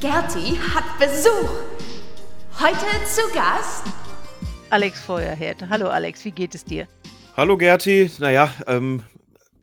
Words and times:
Gerti 0.00 0.56
hat 0.56 0.84
Besuch. 1.00 1.50
Heute 2.60 3.04
zu 3.04 3.20
Gast 3.34 3.84
Alex 4.70 5.00
Feuerherd. 5.00 5.68
Hallo 5.68 5.88
Alex, 5.88 6.24
wie 6.24 6.30
geht 6.30 6.54
es 6.54 6.64
dir? 6.64 6.86
Hallo 7.36 7.56
Gerti, 7.56 8.08
naja, 8.20 8.54
ähm, 8.68 9.02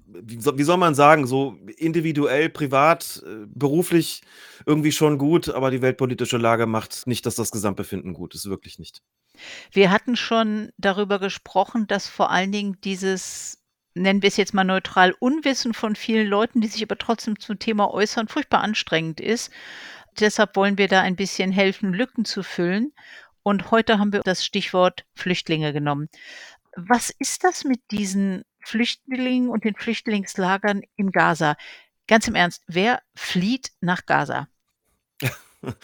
wie, 0.08 0.38
wie 0.38 0.64
soll 0.64 0.76
man 0.76 0.94
sagen, 0.94 1.26
so 1.26 1.58
individuell, 1.78 2.50
privat, 2.50 3.24
äh, 3.26 3.46
beruflich 3.48 4.24
irgendwie 4.66 4.92
schon 4.92 5.18
gut, 5.18 5.48
aber 5.48 5.72
die 5.72 5.82
weltpolitische 5.82 6.38
Lage 6.38 6.66
macht 6.66 7.08
nicht, 7.08 7.26
dass 7.26 7.36
das 7.36 7.52
Gesamtbefinden 7.52 8.14
gut 8.14 8.36
ist, 8.36 8.50
wirklich 8.50 8.78
nicht. 8.78 9.02
Wir 9.72 9.90
hatten 9.90 10.18
schon 10.18 10.70
darüber 10.78 11.18
gesprochen, 11.18 11.88
dass 11.88 12.10
vor 12.10 12.30
allen 12.30 12.52
Dingen 12.52 12.78
dieses, 12.84 13.64
nennen 13.94 14.22
wir 14.22 14.28
es 14.28 14.36
jetzt 14.36 14.54
mal 14.54 14.66
neutral, 14.66 15.16
Unwissen 15.18 15.74
von 15.74 15.96
vielen 15.96 16.28
Leuten, 16.28 16.60
die 16.60 16.68
sich 16.68 16.84
aber 16.84 16.98
trotzdem 16.98 17.40
zum 17.40 17.58
Thema 17.58 17.90
äußern, 17.90 18.28
furchtbar 18.28 18.60
anstrengend 18.60 19.22
ist. 19.22 19.50
Deshalb 20.20 20.56
wollen 20.56 20.78
wir 20.78 20.88
da 20.88 21.02
ein 21.02 21.16
bisschen 21.16 21.52
helfen, 21.52 21.94
Lücken 21.94 22.26
zu 22.26 22.44
füllen. 22.44 22.94
Und 23.44 23.72
heute 23.72 24.00
haben 24.00 24.14
wir 24.14 24.22
das 24.22 24.46
Stichwort 24.46 25.06
Flüchtlinge 25.14 25.74
genommen. 25.74 26.10
Was 26.76 27.14
ist 27.20 27.44
das 27.44 27.64
mit 27.64 27.80
diesen 27.92 28.44
Flüchtlingen 28.64 29.50
und 29.50 29.64
den 29.64 29.76
Flüchtlingslagern 29.76 30.82
in 30.96 31.12
Gaza? 31.12 31.56
Ganz 32.08 32.28
im 32.28 32.36
Ernst, 32.36 32.64
wer 32.68 33.02
flieht 33.16 33.72
nach 33.82 34.06
Gaza? 34.06 34.48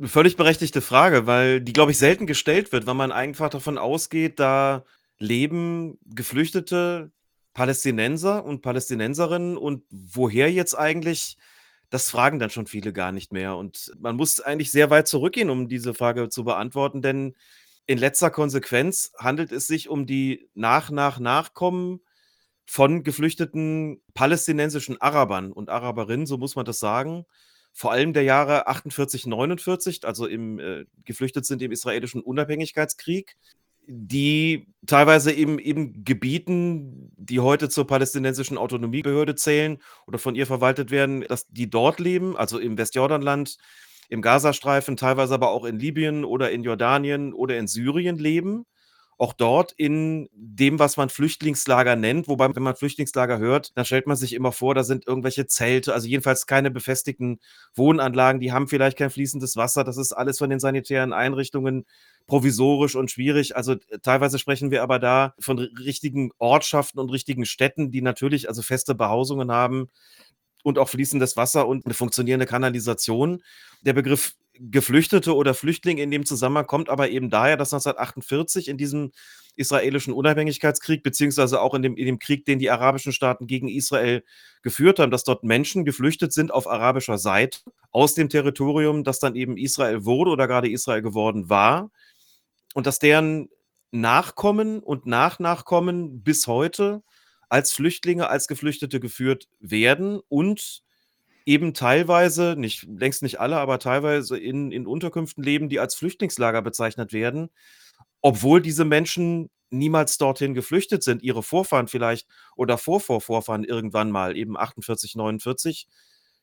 Völlig 0.00 0.36
berechtigte 0.36 0.80
Frage, 0.80 1.26
weil 1.26 1.60
die, 1.60 1.72
glaube 1.72 1.92
ich, 1.92 1.98
selten 1.98 2.26
gestellt 2.26 2.72
wird, 2.72 2.86
weil 2.86 2.94
man 2.94 3.12
einfach 3.12 3.50
davon 3.50 3.78
ausgeht, 3.78 4.40
da 4.40 4.84
leben 5.18 5.98
Geflüchtete, 6.04 7.12
Palästinenser 7.54 8.44
und 8.44 8.62
Palästinenserinnen 8.62 9.56
und 9.56 9.84
woher 9.90 10.50
jetzt 10.50 10.74
eigentlich, 10.74 11.36
das 11.94 12.10
fragen 12.10 12.40
dann 12.40 12.50
schon 12.50 12.66
viele 12.66 12.92
gar 12.92 13.12
nicht 13.12 13.32
mehr. 13.32 13.56
Und 13.56 13.92
man 14.00 14.16
muss 14.16 14.40
eigentlich 14.40 14.72
sehr 14.72 14.90
weit 14.90 15.06
zurückgehen, 15.06 15.48
um 15.48 15.68
diese 15.68 15.94
Frage 15.94 16.28
zu 16.28 16.42
beantworten, 16.42 17.02
denn 17.02 17.36
in 17.86 17.98
letzter 17.98 18.30
Konsequenz 18.30 19.12
handelt 19.16 19.52
es 19.52 19.68
sich 19.68 19.88
um 19.88 20.04
die 20.04 20.48
nach, 20.54 20.90
nach, 20.90 21.20
Nachkommen 21.20 22.00
von 22.66 23.04
geflüchteten 23.04 24.02
palästinensischen 24.12 25.00
Arabern 25.00 25.52
und 25.52 25.70
Araberinnen, 25.70 26.26
so 26.26 26.36
muss 26.36 26.56
man 26.56 26.64
das 26.64 26.80
sagen. 26.80 27.26
Vor 27.72 27.92
allem 27.92 28.12
der 28.12 28.24
Jahre 28.24 28.66
48, 28.66 29.26
49, 29.26 30.04
also 30.04 30.26
im, 30.26 30.58
äh, 30.58 30.86
geflüchtet 31.04 31.46
sind 31.46 31.62
im 31.62 31.70
israelischen 31.70 32.22
Unabhängigkeitskrieg, 32.22 33.36
die 33.86 34.66
teilweise 34.86 35.32
eben, 35.32 35.58
eben 35.58 36.04
Gebieten, 36.04 37.12
die 37.16 37.40
heute 37.40 37.68
zur 37.68 37.86
palästinensischen 37.86 38.58
Autonomiebehörde 38.58 39.34
zählen 39.34 39.78
oder 40.06 40.18
von 40.18 40.34
ihr 40.34 40.46
verwaltet 40.46 40.90
werden, 40.90 41.22
dass 41.22 41.48
die 41.48 41.70
dort 41.70 42.00
leben, 42.00 42.36
also 42.36 42.58
im 42.58 42.78
Westjordanland, 42.78 43.56
im 44.08 44.22
Gazastreifen, 44.22 44.96
teilweise 44.96 45.34
aber 45.34 45.50
auch 45.50 45.64
in 45.64 45.78
Libyen 45.78 46.24
oder 46.24 46.50
in 46.50 46.62
Jordanien 46.64 47.32
oder 47.32 47.56
in 47.58 47.66
Syrien 47.66 48.16
leben 48.18 48.66
auch 49.18 49.32
dort 49.32 49.72
in 49.72 50.28
dem, 50.32 50.78
was 50.78 50.96
man 50.96 51.08
Flüchtlingslager 51.08 51.96
nennt. 51.96 52.28
Wobei, 52.28 52.54
wenn 52.54 52.62
man 52.62 52.76
Flüchtlingslager 52.76 53.38
hört, 53.38 53.76
dann 53.76 53.84
stellt 53.84 54.06
man 54.06 54.16
sich 54.16 54.32
immer 54.32 54.52
vor, 54.52 54.74
da 54.74 54.84
sind 54.84 55.06
irgendwelche 55.06 55.46
Zelte, 55.46 55.94
also 55.94 56.06
jedenfalls 56.06 56.46
keine 56.46 56.70
befestigten 56.70 57.38
Wohnanlagen, 57.74 58.40
die 58.40 58.52
haben 58.52 58.68
vielleicht 58.68 58.98
kein 58.98 59.10
fließendes 59.10 59.56
Wasser. 59.56 59.84
Das 59.84 59.96
ist 59.96 60.12
alles 60.12 60.38
von 60.38 60.50
den 60.50 60.60
sanitären 60.60 61.12
Einrichtungen 61.12 61.84
provisorisch 62.26 62.96
und 62.96 63.10
schwierig. 63.10 63.56
Also 63.56 63.72
äh, 63.72 63.98
teilweise 64.02 64.38
sprechen 64.38 64.70
wir 64.70 64.82
aber 64.82 64.98
da 64.98 65.34
von 65.38 65.58
richtigen 65.58 66.30
Ortschaften 66.38 66.98
und 66.98 67.10
richtigen 67.10 67.44
Städten, 67.44 67.90
die 67.90 68.02
natürlich 68.02 68.48
also 68.48 68.62
feste 68.62 68.94
Behausungen 68.94 69.52
haben 69.52 69.88
und 70.62 70.78
auch 70.78 70.88
fließendes 70.88 71.36
Wasser 71.36 71.68
und 71.68 71.84
eine 71.84 71.94
funktionierende 71.94 72.46
Kanalisation. 72.46 73.42
Der 73.82 73.92
Begriff 73.92 74.34
Geflüchtete 74.58 75.34
oder 75.34 75.54
Flüchtling 75.54 75.98
in 75.98 76.10
dem 76.10 76.24
Zusammenhang 76.24 76.66
kommt 76.66 76.88
aber 76.88 77.10
eben 77.10 77.30
daher, 77.30 77.56
dass 77.56 77.72
1948 77.72 78.68
in 78.68 78.78
diesem 78.78 79.12
israelischen 79.56 80.12
Unabhängigkeitskrieg, 80.12 81.02
beziehungsweise 81.02 81.60
auch 81.60 81.74
in 81.74 81.82
dem, 81.82 81.96
in 81.96 82.06
dem 82.06 82.18
Krieg, 82.18 82.44
den 82.44 82.58
die 82.58 82.70
arabischen 82.70 83.12
Staaten 83.12 83.46
gegen 83.46 83.68
Israel 83.68 84.24
geführt 84.62 84.98
haben, 84.98 85.10
dass 85.10 85.24
dort 85.24 85.44
Menschen 85.44 85.84
geflüchtet 85.84 86.32
sind 86.32 86.52
auf 86.52 86.68
arabischer 86.68 87.18
Seite 87.18 87.60
aus 87.90 88.14
dem 88.14 88.28
Territorium, 88.28 89.04
das 89.04 89.20
dann 89.20 89.36
eben 89.36 89.56
Israel 89.56 90.04
wurde 90.04 90.30
oder 90.30 90.46
gerade 90.46 90.70
Israel 90.70 91.02
geworden 91.02 91.48
war. 91.48 91.90
Und 92.74 92.86
dass 92.86 92.98
deren 92.98 93.48
Nachkommen 93.92 94.80
und 94.80 95.06
Nachnachkommen 95.06 96.22
bis 96.22 96.48
heute 96.48 97.02
als 97.48 97.72
Flüchtlinge, 97.72 98.28
als 98.28 98.48
Geflüchtete 98.48 98.98
geführt 98.98 99.48
werden 99.60 100.20
und 100.28 100.82
eben 101.46 101.74
teilweise, 101.74 102.54
nicht, 102.56 102.84
längst 102.84 103.22
nicht 103.22 103.40
alle, 103.40 103.56
aber 103.56 103.78
teilweise 103.78 104.38
in, 104.38 104.72
in 104.72 104.86
Unterkünften 104.86 105.44
leben, 105.44 105.68
die 105.68 105.80
als 105.80 105.94
Flüchtlingslager 105.94 106.62
bezeichnet 106.62 107.12
werden, 107.12 107.50
obwohl 108.20 108.62
diese 108.62 108.84
Menschen 108.84 109.50
niemals 109.70 110.18
dorthin 110.18 110.54
geflüchtet 110.54 111.02
sind, 111.02 111.22
ihre 111.22 111.42
Vorfahren 111.42 111.88
vielleicht 111.88 112.26
oder 112.56 112.78
Vorvorvorfahren 112.78 113.64
irgendwann 113.64 114.10
mal, 114.10 114.36
eben 114.36 114.56
48, 114.56 115.16
49, 115.16 115.88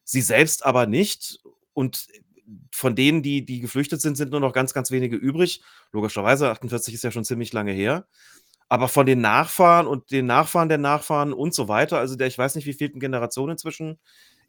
sie 0.04 0.22
selbst 0.22 0.66
aber 0.66 0.86
nicht. 0.86 1.40
Und 1.74 2.08
von 2.72 2.96
denen, 2.96 3.24
die, 3.24 3.46
die 3.46 3.62
geflüchtet 3.62 4.02
sind, 4.02 4.18
sind 4.18 4.32
nur 4.32 4.42
noch 4.42 4.54
ganz, 4.54 4.74
ganz 4.74 4.92
wenige 4.92 5.16
übrig. 5.16 5.62
Logischerweise, 5.92 6.50
48 6.50 6.94
ist 6.94 7.04
ja 7.04 7.12
schon 7.12 7.24
ziemlich 7.24 7.54
lange 7.54 7.72
her. 7.72 8.08
Aber 8.68 8.88
von 8.88 9.06
den 9.06 9.22
Nachfahren 9.22 9.88
und 9.88 10.12
den 10.12 10.26
Nachfahren 10.26 10.70
der 10.70 10.78
Nachfahren 10.78 11.34
und 11.34 11.54
so 11.54 11.68
weiter, 11.68 11.98
also 11.98 12.16
der, 12.16 12.28
ich 12.28 12.38
weiß 12.38 12.56
nicht, 12.56 12.66
wie 12.66 12.74
vielten 12.74 13.00
Generation 13.00 13.50
inzwischen, 13.50 14.00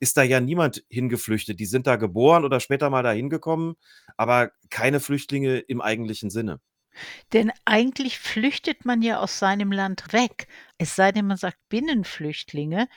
ist 0.02 0.16
da 0.16 0.24
ja 0.24 0.40
niemand 0.40 0.84
hingeflüchtet. 0.90 1.60
Die 1.60 1.64
sind 1.64 1.86
da 1.86 1.94
geboren 1.94 2.44
oder 2.44 2.58
später 2.58 2.90
mal 2.90 3.04
da 3.04 3.12
hingekommen, 3.12 3.76
aber 4.16 4.50
keine 4.68 4.98
Flüchtlinge 4.98 5.58
im 5.58 5.80
eigentlichen 5.80 6.28
Sinne. 6.28 6.58
Denn 7.32 7.52
eigentlich 7.64 8.18
flüchtet 8.18 8.84
man 8.84 9.00
ja 9.00 9.20
aus 9.20 9.38
seinem 9.38 9.70
Land 9.70 10.12
weg. 10.12 10.48
Es 10.76 10.96
sei 10.96 11.12
denn, 11.12 11.28
man 11.28 11.36
sagt 11.36 11.56
Binnenflüchtlinge. 11.68 12.88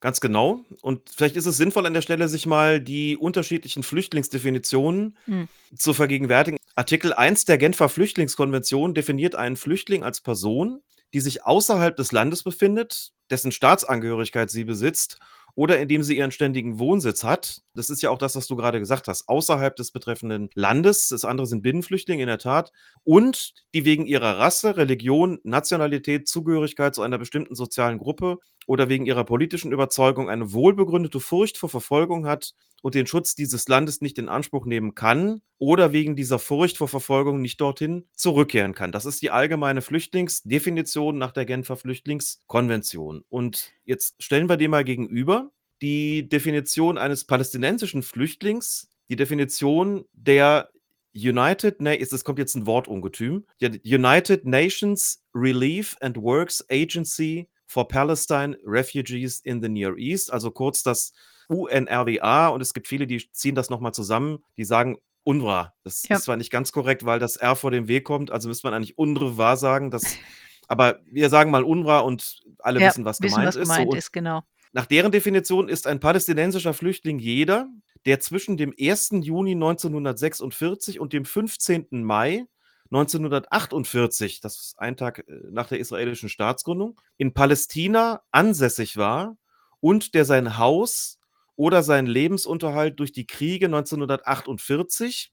Ganz 0.00 0.20
genau. 0.20 0.64
Und 0.82 1.08
vielleicht 1.14 1.36
ist 1.36 1.46
es 1.46 1.56
sinnvoll 1.56 1.86
an 1.86 1.94
der 1.94 2.02
Stelle, 2.02 2.28
sich 2.28 2.46
mal 2.46 2.80
die 2.80 3.16
unterschiedlichen 3.16 3.84
Flüchtlingsdefinitionen 3.84 5.16
hm. 5.26 5.48
zu 5.76 5.94
vergegenwärtigen. 5.94 6.58
Artikel 6.74 7.12
1 7.12 7.44
der 7.44 7.58
Genfer 7.58 7.88
Flüchtlingskonvention 7.88 8.92
definiert 8.92 9.36
einen 9.36 9.56
Flüchtling 9.56 10.02
als 10.02 10.20
Person, 10.20 10.82
die 11.14 11.20
sich 11.20 11.44
außerhalb 11.44 11.96
des 11.96 12.10
Landes 12.10 12.42
befindet, 12.42 13.12
dessen 13.30 13.52
Staatsangehörigkeit 13.52 14.50
sie 14.50 14.64
besitzt 14.64 15.20
oder 15.54 15.78
indem 15.78 16.02
sie 16.02 16.16
ihren 16.16 16.30
ständigen 16.30 16.78
Wohnsitz 16.78 17.24
hat. 17.24 17.62
Das 17.74 17.90
ist 17.90 18.02
ja 18.02 18.10
auch 18.10 18.18
das, 18.18 18.36
was 18.36 18.46
du 18.46 18.56
gerade 18.56 18.78
gesagt 18.78 19.08
hast, 19.08 19.28
außerhalb 19.28 19.74
des 19.76 19.90
betreffenden 19.92 20.50
Landes. 20.54 21.08
Das 21.08 21.24
andere 21.24 21.46
sind 21.46 21.62
Binnenflüchtlinge 21.62 22.22
in 22.22 22.28
der 22.28 22.38
Tat. 22.38 22.72
Und 23.04 23.52
die 23.74 23.84
wegen 23.84 24.06
ihrer 24.06 24.38
Rasse, 24.38 24.76
Religion, 24.76 25.38
Nationalität, 25.44 26.28
Zugehörigkeit 26.28 26.94
zu 26.94 27.02
einer 27.02 27.18
bestimmten 27.18 27.54
sozialen 27.54 27.98
Gruppe 27.98 28.38
oder 28.66 28.88
wegen 28.88 29.06
ihrer 29.06 29.24
politischen 29.24 29.72
Überzeugung 29.72 30.28
eine 30.28 30.52
wohlbegründete 30.52 31.20
Furcht 31.20 31.58
vor 31.58 31.68
Verfolgung 31.68 32.26
hat 32.26 32.54
und 32.82 32.94
den 32.94 33.06
Schutz 33.06 33.34
dieses 33.34 33.68
Landes 33.68 34.00
nicht 34.00 34.18
in 34.18 34.28
Anspruch 34.28 34.66
nehmen 34.66 34.94
kann 34.94 35.42
oder 35.58 35.92
wegen 35.92 36.16
dieser 36.16 36.38
Furcht 36.38 36.78
vor 36.78 36.88
Verfolgung 36.88 37.40
nicht 37.40 37.60
dorthin 37.60 38.06
zurückkehren 38.14 38.74
kann. 38.74 38.92
Das 38.92 39.04
ist 39.06 39.22
die 39.22 39.30
allgemeine 39.30 39.82
Flüchtlingsdefinition 39.82 41.18
nach 41.18 41.32
der 41.32 41.44
Genfer 41.44 41.76
Flüchtlingskonvention. 41.76 43.24
Und 43.28 43.72
jetzt 43.84 44.22
stellen 44.22 44.48
wir 44.48 44.56
dem 44.56 44.70
mal 44.70 44.84
gegenüber 44.84 45.50
die 45.82 46.28
Definition 46.28 46.98
eines 46.98 47.24
palästinensischen 47.24 48.02
Flüchtlings, 48.02 48.88
die 49.08 49.16
Definition 49.16 50.04
der 50.12 50.70
United, 51.14 51.80
Na 51.80 51.94
es 51.94 52.24
kommt 52.24 52.38
jetzt 52.38 52.54
ein 52.54 52.66
Wortungetüm, 52.66 53.44
United 53.60 54.44
Nations 54.44 55.24
Relief 55.34 55.96
and 56.00 56.16
Works 56.16 56.64
Agency 56.70 57.48
for 57.70 57.86
Palestine 57.86 58.58
Refugees 58.64 59.40
in 59.44 59.62
the 59.62 59.68
Near 59.68 59.96
East, 59.96 60.32
also 60.32 60.50
kurz 60.50 60.82
das 60.82 61.12
UNRWA 61.48 62.48
und 62.48 62.60
es 62.60 62.74
gibt 62.74 62.88
viele, 62.88 63.06
die 63.06 63.30
ziehen 63.30 63.54
das 63.54 63.70
nochmal 63.70 63.94
zusammen, 63.94 64.42
die 64.56 64.64
sagen 64.64 64.98
UNRWA. 65.22 65.72
Das 65.84 66.06
ja. 66.08 66.16
ist 66.16 66.24
zwar 66.24 66.36
nicht 66.36 66.50
ganz 66.50 66.72
korrekt, 66.72 67.04
weil 67.04 67.20
das 67.20 67.36
R 67.36 67.54
vor 67.54 67.70
dem 67.70 67.86
W 67.86 68.00
kommt, 68.00 68.32
also 68.32 68.48
müsste 68.48 68.66
man 68.66 68.74
eigentlich 68.74 68.98
UNRWA 68.98 69.54
sagen, 69.54 69.92
das, 69.92 70.02
aber 70.68 70.98
wir 71.06 71.30
sagen 71.30 71.52
mal 71.52 71.62
UNRWA 71.62 72.00
und 72.00 72.40
alle 72.58 72.80
ja, 72.80 72.88
wissen, 72.88 73.04
was 73.04 73.20
wissen, 73.20 73.36
gemeint 73.36 73.48
was 73.48 73.56
ist. 73.56 73.68
Gemeint 73.68 73.92
so, 73.92 73.96
ist 73.96 74.12
genau. 74.12 74.42
Nach 74.72 74.86
deren 74.86 75.12
Definition 75.12 75.68
ist 75.68 75.86
ein 75.86 76.00
palästinensischer 76.00 76.74
Flüchtling 76.74 77.20
jeder, 77.20 77.68
der 78.04 78.18
zwischen 78.18 78.56
dem 78.56 78.74
1. 78.76 79.10
Juni 79.22 79.52
1946 79.52 80.98
und 80.98 81.12
dem 81.12 81.24
15. 81.24 81.86
Mai 81.90 82.46
1948, 82.90 84.40
das 84.40 84.60
ist 84.60 84.78
ein 84.78 84.96
Tag 84.96 85.20
äh, 85.20 85.24
nach 85.50 85.68
der 85.68 85.78
israelischen 85.78 86.28
Staatsgründung, 86.28 87.00
in 87.16 87.32
Palästina 87.32 88.22
ansässig 88.32 88.96
war 88.96 89.36
und 89.80 90.14
der 90.14 90.24
sein 90.24 90.58
Haus 90.58 91.18
oder 91.56 91.82
seinen 91.82 92.06
Lebensunterhalt 92.06 92.98
durch 92.98 93.12
die 93.12 93.26
Kriege 93.26 93.66
1948, 93.66 95.32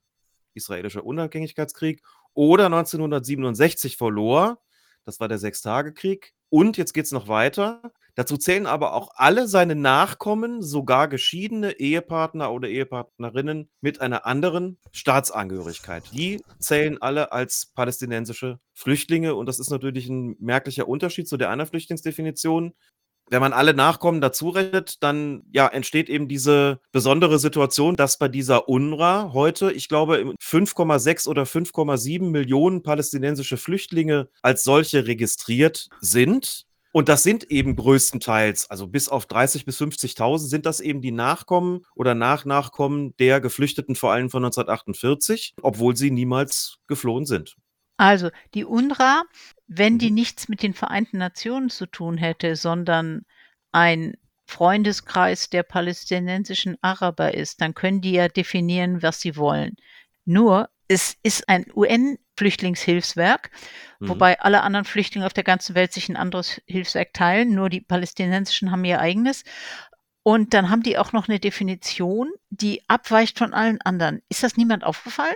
israelischer 0.53 1.03
Unabhängigkeitskrieg, 1.03 2.03
oder 2.33 2.65
1967 2.67 3.97
verlor, 3.97 4.59
das 5.05 5.19
war 5.19 5.27
der 5.27 5.39
Sechstagekrieg. 5.39 6.33
Und 6.49 6.77
jetzt 6.77 6.93
geht 6.93 7.05
es 7.05 7.11
noch 7.11 7.27
weiter, 7.27 7.81
Dazu 8.17 8.35
zählen 8.35 8.65
aber 8.65 8.93
auch 8.95 9.11
alle 9.13 9.47
seine 9.47 9.75
Nachkommen, 9.75 10.63
sogar 10.63 11.07
geschiedene 11.07 11.79
Ehepartner 11.79 12.51
oder 12.51 12.67
Ehepartnerinnen 12.67 13.69
mit 13.79 14.01
einer 14.01 14.25
anderen 14.25 14.79
Staatsangehörigkeit. 14.91 16.03
Die 16.13 16.41
zählen 16.57 16.99
alle 16.99 17.31
als 17.31 17.67
palästinensische 17.75 18.59
Flüchtlinge 18.73 19.35
und 19.35 19.45
das 19.45 19.59
ist 19.59 19.69
natürlich 19.69 20.09
ein 20.09 20.35
merklicher 20.39 20.87
Unterschied 20.87 21.27
zu 21.27 21.37
der 21.37 21.51
anderen 21.51 21.69
Flüchtlingsdefinition. 21.69 22.73
Wenn 23.29 23.41
man 23.41 23.53
alle 23.53 23.75
Nachkommen 23.75 24.19
dazu 24.19 24.49
rechnet, 24.49 25.03
dann 25.03 25.43
ja, 25.51 25.67
entsteht 25.67 26.09
eben 26.09 26.27
diese 26.27 26.79
besondere 26.91 27.37
Situation, 27.37 27.95
dass 27.95 28.17
bei 28.17 28.29
dieser 28.29 28.67
UNRWA 28.67 29.31
heute, 29.33 29.71
ich 29.71 29.89
glaube, 29.89 30.33
5,6 30.41 31.27
oder 31.27 31.43
5,7 31.43 32.31
Millionen 32.31 32.81
palästinensische 32.81 33.57
Flüchtlinge 33.57 34.29
als 34.41 34.63
solche 34.63 35.05
registriert 35.05 35.89
sind. 35.99 36.66
Und 36.97 37.09
das 37.09 37.21
sind 37.21 37.51
eben 37.51 37.75
größtenteils, 37.75 38.71
also 38.71 38.87
bis 38.87 39.07
auf 39.07 39.27
30 39.27 39.65
bis 39.65 39.79
50.000 39.79 40.39
sind 40.39 40.65
das 40.65 40.79
eben 40.79 40.99
die 40.99 41.11
Nachkommen 41.11 41.85
oder 41.93 42.15
Nachnachkommen 42.15 43.15
der 43.17 43.39
Geflüchteten, 43.39 43.93
vor 43.93 44.13
allem 44.13 44.31
von 44.31 44.43
1948, 44.43 45.53
obwohl 45.61 45.95
sie 45.95 46.09
niemals 46.09 46.79
geflohen 46.87 47.27
sind. 47.27 47.55
Also 47.97 48.31
die 48.55 48.65
UNRWA, 48.65 49.21
wenn 49.67 49.99
die 49.99 50.09
mhm. 50.09 50.15
nichts 50.15 50.49
mit 50.49 50.63
den 50.63 50.73
Vereinten 50.73 51.19
Nationen 51.19 51.69
zu 51.69 51.85
tun 51.85 52.17
hätte, 52.17 52.55
sondern 52.55 53.27
ein 53.71 54.15
Freundeskreis 54.47 55.51
der 55.51 55.61
palästinensischen 55.61 56.77
Araber 56.81 57.35
ist, 57.35 57.61
dann 57.61 57.75
können 57.75 58.01
die 58.01 58.13
ja 58.13 58.27
definieren, 58.27 59.03
was 59.03 59.21
sie 59.21 59.35
wollen. 59.35 59.75
Nur, 60.25 60.67
es 60.87 61.15
ist 61.21 61.47
ein 61.47 61.69
UN-Flüchtlingshilfswerk 62.37 63.51
Mhm. 63.99 64.09
Wobei 64.09 64.39
alle 64.39 64.61
anderen 64.61 64.85
Flüchtlinge 64.85 65.25
auf 65.25 65.33
der 65.33 65.43
ganzen 65.43 65.75
Welt 65.75 65.93
sich 65.93 66.09
ein 66.09 66.17
anderes 66.17 66.61
Hilfswerk 66.65 67.13
teilen. 67.13 67.53
Nur 67.53 67.69
die 67.69 67.81
palästinensischen 67.81 68.71
haben 68.71 68.85
ihr 68.85 68.99
eigenes. 68.99 69.43
Und 70.23 70.53
dann 70.53 70.69
haben 70.69 70.83
die 70.83 70.97
auch 70.97 71.13
noch 71.13 71.27
eine 71.27 71.39
Definition, 71.39 72.29
die 72.49 72.81
abweicht 72.87 73.37
von 73.37 73.53
allen 73.53 73.81
anderen. 73.81 74.21
Ist 74.29 74.43
das 74.43 74.57
niemand 74.57 74.83
aufgefallen? 74.83 75.35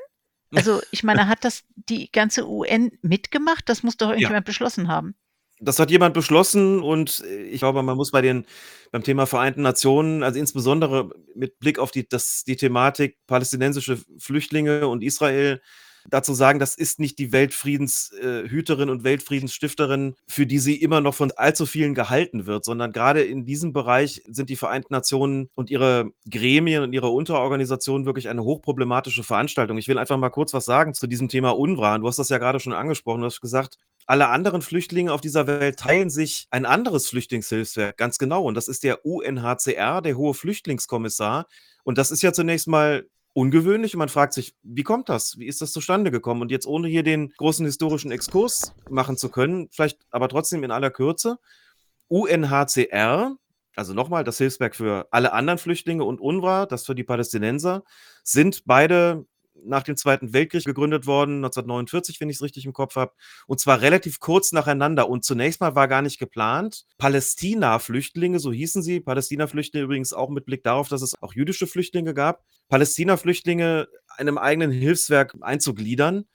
Also, 0.54 0.82
ich 0.92 1.04
meine, 1.04 1.28
hat 1.28 1.44
das 1.44 1.64
die 1.76 2.12
ganze 2.12 2.48
UN 2.48 2.92
mitgemacht? 3.02 3.68
Das 3.70 3.84
muss 3.84 3.98
doch 3.98 4.10
irgendjemand 4.10 4.46
ja. 4.46 4.50
beschlossen 4.52 4.88
haben. 4.88 5.16
Das 5.64 5.78
hat 5.78 5.92
jemand 5.92 6.16
beschlossen 6.16 6.82
und 6.82 7.24
ich 7.24 7.60
glaube, 7.60 7.84
man 7.84 7.96
muss 7.96 8.10
bei 8.10 8.24
den 8.24 8.48
beim 8.92 9.04
Thema 9.04 9.28
Vereinten 9.28 9.62
Nationen, 9.62 10.24
also 10.24 10.40
insbesondere 10.40 11.12
mit 11.36 11.60
Blick 11.60 11.78
auf 11.78 11.92
die, 11.92 12.10
das, 12.10 12.44
die 12.44 12.56
Thematik 12.56 13.20
palästinensische 13.28 14.00
Flüchtlinge 14.18 14.88
und 14.88 15.04
Israel, 15.04 15.62
dazu 16.10 16.34
sagen, 16.34 16.60
das 16.60 16.76
ist 16.76 17.00
nicht 17.00 17.20
die 17.20 17.32
Weltfriedenshüterin 17.32 18.90
äh, 18.90 18.92
und 18.92 19.04
Weltfriedensstifterin, 19.04 20.16
für 20.28 20.46
die 20.46 20.60
sie 20.60 20.76
immer 20.76 21.02
noch 21.02 21.16
von 21.16 21.32
allzu 21.32 21.66
vielen 21.66 21.94
gehalten 21.94 22.46
wird, 22.46 22.66
sondern 22.66 22.92
gerade 22.92 23.22
in 23.22 23.46
diesem 23.46 23.74
Bereich 23.74 24.24
sind 24.28 24.50
die 24.50 24.56
Vereinten 24.56 24.94
Nationen 24.94 25.50
und 25.56 25.70
ihre 25.70 26.12
Gremien 26.30 26.84
und 26.84 26.94
ihre 26.94 27.10
Unterorganisationen 27.10 28.06
wirklich 28.06 28.30
eine 28.30 28.44
hochproblematische 28.44 29.24
Veranstaltung. 29.24 29.78
Ich 29.78 29.88
will 29.88 29.98
einfach 29.98 30.18
mal 30.18 30.30
kurz 30.30 30.54
was 30.54 30.66
sagen 30.66 30.94
zu 30.94 31.08
diesem 31.08 31.30
Thema 31.30 31.52
UNRWA. 31.52 31.98
Du 32.00 32.08
hast 32.08 32.20
das 32.20 32.30
ja 32.30 32.38
gerade 32.38 32.60
schon 32.60 32.74
angesprochen. 32.74 33.22
Du 33.22 33.28
hast 33.28 33.42
gesagt, 33.42 33.78
alle 34.08 34.30
anderen 34.30 34.62
Flüchtlinge 34.62 35.14
auf 35.14 35.22
dieser 35.22 35.48
Welt 35.48 35.80
teilen 35.80 36.10
sich 36.10 36.48
ein 36.50 36.66
anderes 36.66 37.08
Flüchtlingshilfswerk, 37.10 37.98
ganz 37.98 38.18
genau. 38.18 38.44
Und 38.44 38.56
das 38.56 38.68
ist 38.68 38.84
der 38.84 39.06
UNHCR, 39.06 40.02
der 40.02 40.18
Hohe 40.18 40.34
Flüchtlingskommissar. 40.34 41.48
Und 41.84 41.98
das 41.98 42.12
ist 42.12 42.22
ja 42.22 42.34
zunächst 42.34 42.68
mal 42.68 43.08
ungewöhnlich 43.34 43.96
und 43.96 44.00
man 44.00 44.10
fragt 44.10 44.34
sich, 44.34 44.56
wie 44.64 44.84
kommt 44.84 45.10
das? 45.10 45.38
Wie 45.38 45.48
ist 45.48 45.62
das 45.62 45.72
zustande 45.72 46.12
gekommen? 46.12 46.42
Und 46.42 46.52
jetzt 46.52 46.68
ohne 46.68 46.88
hier 46.88 47.04
den 47.04 47.30
großen 47.38 47.66
historischen 47.66 48.12
Exkurs 48.12 48.74
machen 48.90 49.18
zu 49.18 49.30
können, 49.30 49.70
vielleicht 49.72 50.00
aber 50.10 50.28
trotzdem 50.30 50.64
in 50.64 50.72
aller 50.72 50.92
Kürze, 50.92 51.38
UNHCR, 52.08 53.38
also 53.76 53.94
nochmal 53.94 54.24
das 54.24 54.38
Hilfswerk 54.38 54.76
für 54.76 55.08
alle 55.12 55.32
anderen 55.32 55.58
Flüchtlinge 55.58 56.04
und 56.04 56.20
UNRWA, 56.20 56.66
das 56.66 56.86
für 56.86 56.96
die 56.96 57.06
Palästinenser, 57.06 57.84
sind 58.24 58.64
beide 58.66 59.26
nach 59.64 59.84
dem 59.84 59.96
Zweiten 59.96 60.34
Weltkrieg 60.34 60.66
gegründet 60.66 61.06
worden, 61.06 61.36
1949, 61.38 62.20
wenn 62.20 62.30
ich 62.30 62.38
es 62.38 62.42
richtig 62.42 62.66
im 62.66 62.74
Kopf 62.74 62.96
habe, 62.96 63.14
und 63.48 63.60
zwar 63.60 63.82
relativ 63.82 64.20
kurz 64.20 64.52
nacheinander. 64.52 65.10
Und 65.10 65.24
zunächst 65.24 65.62
mal 65.62 65.76
war 65.76 65.88
gar 65.88 66.02
nicht 66.02 66.20
geplant, 66.20 66.86
Palästina-Flüchtlinge, 66.98 68.40
so 68.40 68.52
hießen 68.52 68.82
sie, 68.82 69.00
Palästina-Flüchtlinge 69.00 69.86
übrigens 69.86 70.14
auch 70.14 70.30
mit 70.30 70.46
Blick 70.46 70.64
darauf, 70.64 70.90
dass 70.90 71.02
es 71.02 71.22
auch 71.22 71.34
jüdische 71.34 71.68
Flüchtlinge 71.68 72.14
gab, 72.14 72.44
Palästina-Flüchtlinge 72.70 73.88
einem 74.18 74.38
eigenen 74.38 74.72
Hilfswerk 74.72 75.36
einzugliedern 75.42 76.26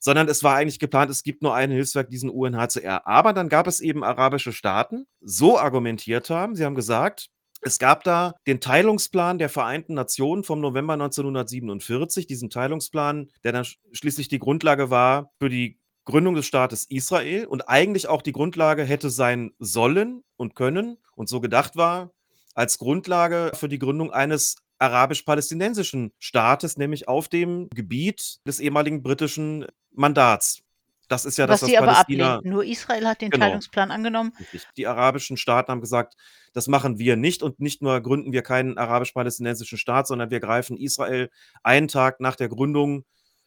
sondern 0.00 0.28
es 0.28 0.44
war 0.44 0.54
eigentlich 0.54 0.78
geplant, 0.78 1.10
es 1.10 1.22
gibt 1.22 1.42
nur 1.42 1.54
ein 1.54 1.70
Hilfswerk, 1.70 2.08
diesen 2.08 2.30
UNHCR. 2.30 3.06
Aber 3.06 3.32
dann 3.32 3.48
gab 3.48 3.66
es 3.66 3.80
eben 3.80 4.04
arabische 4.04 4.52
Staaten, 4.52 5.06
so 5.20 5.58
argumentiert 5.58 6.30
haben, 6.30 6.54
sie 6.54 6.64
haben 6.64 6.76
gesagt, 6.76 7.30
es 7.60 7.78
gab 7.78 8.04
da 8.04 8.34
den 8.46 8.60
Teilungsplan 8.60 9.38
der 9.38 9.48
Vereinten 9.48 9.94
Nationen 9.94 10.44
vom 10.44 10.60
November 10.60 10.94
1947, 10.94 12.26
diesen 12.26 12.50
Teilungsplan, 12.50 13.30
der 13.44 13.52
dann 13.52 13.66
schließlich 13.92 14.28
die 14.28 14.38
Grundlage 14.38 14.90
war 14.90 15.30
für 15.38 15.48
die 15.48 15.78
Gründung 16.04 16.34
des 16.34 16.46
Staates 16.46 16.86
Israel 16.88 17.46
und 17.46 17.68
eigentlich 17.68 18.08
auch 18.08 18.22
die 18.22 18.32
Grundlage 18.32 18.84
hätte 18.84 19.10
sein 19.10 19.52
sollen 19.58 20.22
und 20.36 20.54
können 20.54 20.96
und 21.14 21.28
so 21.28 21.40
gedacht 21.40 21.76
war, 21.76 22.12
als 22.54 22.78
Grundlage 22.78 23.52
für 23.54 23.68
die 23.68 23.78
Gründung 23.78 24.10
eines 24.10 24.56
arabisch-palästinensischen 24.78 26.12
Staates, 26.18 26.76
nämlich 26.76 27.08
auf 27.08 27.28
dem 27.28 27.68
Gebiet 27.70 28.38
des 28.46 28.60
ehemaligen 28.60 29.02
britischen 29.02 29.66
Mandats. 29.92 30.62
Das 31.08 31.24
ist 31.24 31.38
ja 31.38 31.48
was 31.48 31.60
das, 31.60 31.62
was 31.62 31.70
sie 31.70 31.78
aber 31.78 31.98
ablehnt. 31.98 32.44
Nur 32.44 32.64
Israel 32.64 33.06
hat 33.08 33.22
den 33.22 33.30
genau. 33.30 33.46
Teilungsplan 33.46 33.90
angenommen. 33.90 34.32
Die 34.76 34.86
arabischen 34.86 35.36
Staaten 35.36 35.72
haben 35.72 35.80
gesagt, 35.80 36.14
das 36.52 36.68
machen 36.68 36.98
wir 36.98 37.16
nicht 37.16 37.42
und 37.42 37.60
nicht 37.60 37.82
nur 37.82 38.00
gründen 38.00 38.32
wir 38.32 38.42
keinen 38.42 38.78
arabisch-palästinensischen 38.78 39.78
Staat, 39.78 40.06
sondern 40.06 40.30
wir 40.30 40.40
greifen 40.40 40.76
Israel 40.76 41.30
einen 41.62 41.88
Tag 41.88 42.20
nach 42.20 42.36
der 42.36 42.48
Gründung, 42.48 43.04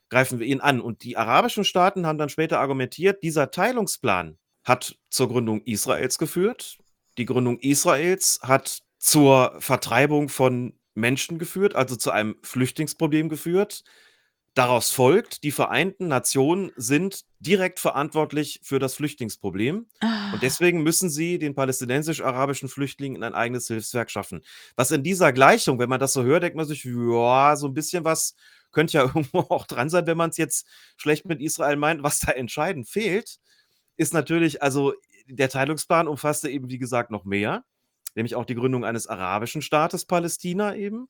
greifen 0.09 0.39
wir 0.39 0.47
ihn 0.47 0.59
an. 0.59 0.81
Und 0.81 1.03
die 1.03 1.17
arabischen 1.17 1.63
Staaten 1.63 2.05
haben 2.05 2.17
dann 2.17 2.29
später 2.29 2.59
argumentiert, 2.59 3.21
dieser 3.23 3.51
Teilungsplan 3.51 4.37
hat 4.63 4.95
zur 5.09 5.29
Gründung 5.29 5.61
Israels 5.63 6.17
geführt. 6.17 6.77
Die 7.17 7.25
Gründung 7.25 7.59
Israels 7.59 8.39
hat 8.41 8.79
zur 8.97 9.55
Vertreibung 9.59 10.29
von 10.29 10.73
Menschen 10.93 11.39
geführt, 11.39 11.75
also 11.75 11.95
zu 11.95 12.11
einem 12.11 12.35
Flüchtlingsproblem 12.43 13.29
geführt. 13.29 13.83
Daraus 14.53 14.91
folgt, 14.91 15.43
die 15.43 15.51
Vereinten 15.51 16.09
Nationen 16.09 16.71
sind 16.75 17.21
direkt 17.39 17.79
verantwortlich 17.79 18.59
für 18.63 18.79
das 18.79 18.95
Flüchtlingsproblem. 18.95 19.87
Ah. 20.01 20.33
Und 20.33 20.43
deswegen 20.43 20.83
müssen 20.83 21.09
sie 21.09 21.39
den 21.39 21.55
palästinensisch-arabischen 21.55 22.67
Flüchtlingen 22.67 23.23
ein 23.23 23.33
eigenes 23.33 23.67
Hilfswerk 23.67 24.11
schaffen. 24.11 24.41
Was 24.75 24.91
in 24.91 25.03
dieser 25.03 25.31
Gleichung, 25.31 25.79
wenn 25.79 25.87
man 25.87 26.01
das 26.01 26.11
so 26.11 26.23
hört, 26.23 26.43
denkt 26.43 26.57
man 26.57 26.67
sich, 26.67 26.83
ja, 26.83 27.55
so 27.55 27.67
ein 27.67 27.73
bisschen 27.73 28.03
was 28.03 28.35
könnte 28.71 28.97
ja 28.97 29.03
irgendwo 29.05 29.39
auch 29.39 29.67
dran 29.67 29.89
sein, 29.89 30.07
wenn 30.07 30.17
man 30.17 30.31
es 30.31 30.37
jetzt 30.37 30.67
schlecht 30.97 31.25
mit 31.25 31.41
Israel 31.41 31.75
meint. 31.75 32.03
Was 32.03 32.19
da 32.19 32.31
entscheidend 32.31 32.87
fehlt, 32.87 33.39
ist 33.97 34.13
natürlich, 34.13 34.61
also 34.61 34.93
der 35.27 35.49
Teilungsplan 35.49 36.07
umfasste 36.07 36.49
eben, 36.49 36.69
wie 36.69 36.77
gesagt, 36.77 37.11
noch 37.11 37.25
mehr, 37.25 37.63
nämlich 38.15 38.35
auch 38.35 38.45
die 38.45 38.55
Gründung 38.55 38.83
eines 38.83 39.07
arabischen 39.07 39.61
Staates 39.61 40.05
Palästina 40.05 40.75
eben. 40.75 41.07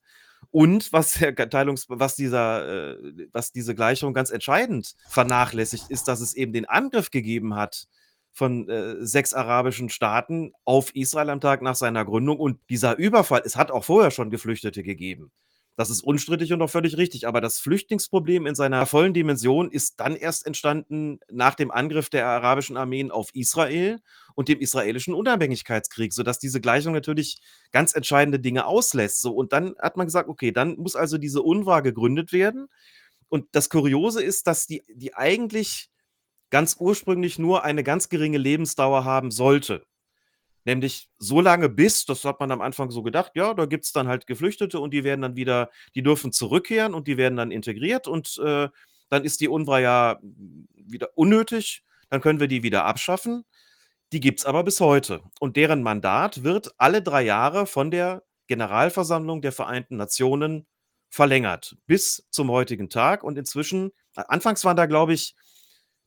Und 0.52 0.92
was 0.92 1.14
der 1.14 1.36
Teilungs 1.36 1.86
was 1.88 2.16
dieser 2.16 2.94
äh, 2.94 3.28
was 3.32 3.52
diese 3.52 3.74
Gleichung 3.74 4.14
ganz 4.14 4.32
entscheidend 4.32 4.96
vernachlässigt, 5.08 5.90
ist, 5.90 6.08
dass 6.08 6.20
es 6.20 6.34
eben 6.34 6.54
den 6.54 6.66
Angriff 6.66 7.10
gegeben 7.10 7.56
hat 7.56 7.88
von 8.34 8.70
äh, 8.70 8.96
sechs 9.06 9.34
arabischen 9.34 9.90
Staaten 9.90 10.52
auf 10.66 10.96
Israel 10.96 11.30
am 11.30 11.42
Tag 11.42 11.62
nach 11.62 11.76
seiner 11.76 12.06
Gründung. 12.06 12.40
Und 12.40 12.60
dieser 12.70 12.98
Überfall, 12.98 13.42
es 13.46 13.56
hat 13.56 13.72
auch 13.72 13.84
vorher 13.84 14.12
schon 14.12 14.30
Geflüchtete 14.30 14.84
gegeben. 14.84 15.32
Das 15.78 15.90
ist 15.90 16.04
unstrittig 16.04 16.52
und 16.52 16.62
auch 16.62 16.70
völlig 16.70 16.98
richtig. 16.98 17.28
Aber 17.28 17.40
das 17.42 17.60
Flüchtlingsproblem 17.60 18.46
in 18.46 18.56
seiner 18.56 18.86
vollen 18.86 19.14
Dimension 19.14 19.72
ist 19.72 20.00
dann 20.00 20.16
erst 20.16 20.46
entstanden 20.46 21.20
nach 21.32 21.56
dem 21.56 21.72
Angriff 21.72 22.10
der 22.10 22.28
arabischen 22.28 22.78
Armeen 22.78 23.10
auf 23.10 23.30
Israel 23.34 24.00
und 24.36 24.50
dem 24.50 24.60
israelischen 24.60 25.14
Unabhängigkeitskrieg, 25.14 26.14
sodass 26.14 26.40
diese 26.40 26.62
Gleichung 26.62 26.94
natürlich 26.94 27.40
ganz 27.72 27.96
entscheidende 27.96 28.40
Dinge 28.40 28.66
auslässt. 28.66 29.22
So, 29.22 29.34
und 29.34 29.54
dann 29.54 29.76
hat 29.80 29.98
man 29.98 30.08
gesagt, 30.08 30.30
okay, 30.30 30.52
dann 30.52 30.76
muss 30.76 30.96
also 30.96 31.18
diese 31.18 31.42
UNRWA 31.42 31.80
gegründet 31.80 32.34
werden. 32.34 32.68
Und 33.30 33.48
das 33.54 33.70
Kuriose 33.70 34.22
ist, 34.22 34.48
dass 34.48 34.68
die, 34.68 34.84
die 34.94 35.16
eigentlich 35.16 35.90
ganz 36.50 36.76
ursprünglich 36.78 37.40
nur 37.40 37.64
eine 37.64 37.84
ganz 37.84 38.10
geringe 38.10 38.38
Lebensdauer 38.38 39.06
haben 39.06 39.32
sollte. 39.32 39.86
Nämlich 40.66 41.10
so 41.18 41.42
lange 41.42 41.70
bis, 41.70 42.06
das 42.06 42.24
hat 42.24 42.40
man 42.40 42.52
am 42.52 42.62
Anfang 42.62 42.92
so 42.92 43.02
gedacht, 43.04 43.32
ja, 43.36 43.54
da 43.54 43.66
gibt 43.66 43.86
es 43.86 43.92
dann 43.92 44.08
halt 44.08 44.28
Geflüchtete 44.28 44.80
und 44.80 44.94
die 44.94 45.04
werden 45.04 45.22
dann 45.22 45.36
wieder, 45.36 45.70
die 45.96 46.04
dürfen 46.04 46.32
zurückkehren 46.32 46.94
und 46.94 47.08
die 47.08 47.18
werden 47.18 47.36
dann 47.38 47.52
integriert 47.52 48.08
und 48.08 48.38
äh, 48.44 48.70
dann 49.10 49.26
ist 49.26 49.42
die 49.42 49.50
UNRWA 49.50 49.80
ja 49.80 50.20
wieder 50.74 51.10
unnötig, 51.16 51.84
dann 52.10 52.22
können 52.22 52.40
wir 52.40 52.48
die 52.48 52.64
wieder 52.64 52.86
abschaffen. 52.86 53.44
Die 54.14 54.20
gibt 54.20 54.40
es 54.40 54.46
aber 54.46 54.64
bis 54.64 54.80
heute. 54.80 55.22
Und 55.40 55.56
deren 55.56 55.84
Mandat 55.84 56.44
wird 56.44 56.72
alle 56.78 57.02
drei 57.02 57.24
Jahre 57.24 57.66
von 57.66 57.92
der 57.92 58.24
Generalversammlung 58.48 59.42
der 59.42 59.54
Vereinten 59.54 59.96
Nationen 59.96 60.68
verlängert, 61.10 61.78
bis 61.88 62.28
zum 62.30 62.52
heutigen 62.52 62.90
Tag. 62.90 63.24
Und 63.24 63.38
inzwischen, 63.38 63.92
anfangs 64.16 64.66
waren 64.66 64.78
da, 64.78 64.86
glaube 64.86 65.14
ich, 65.14 65.36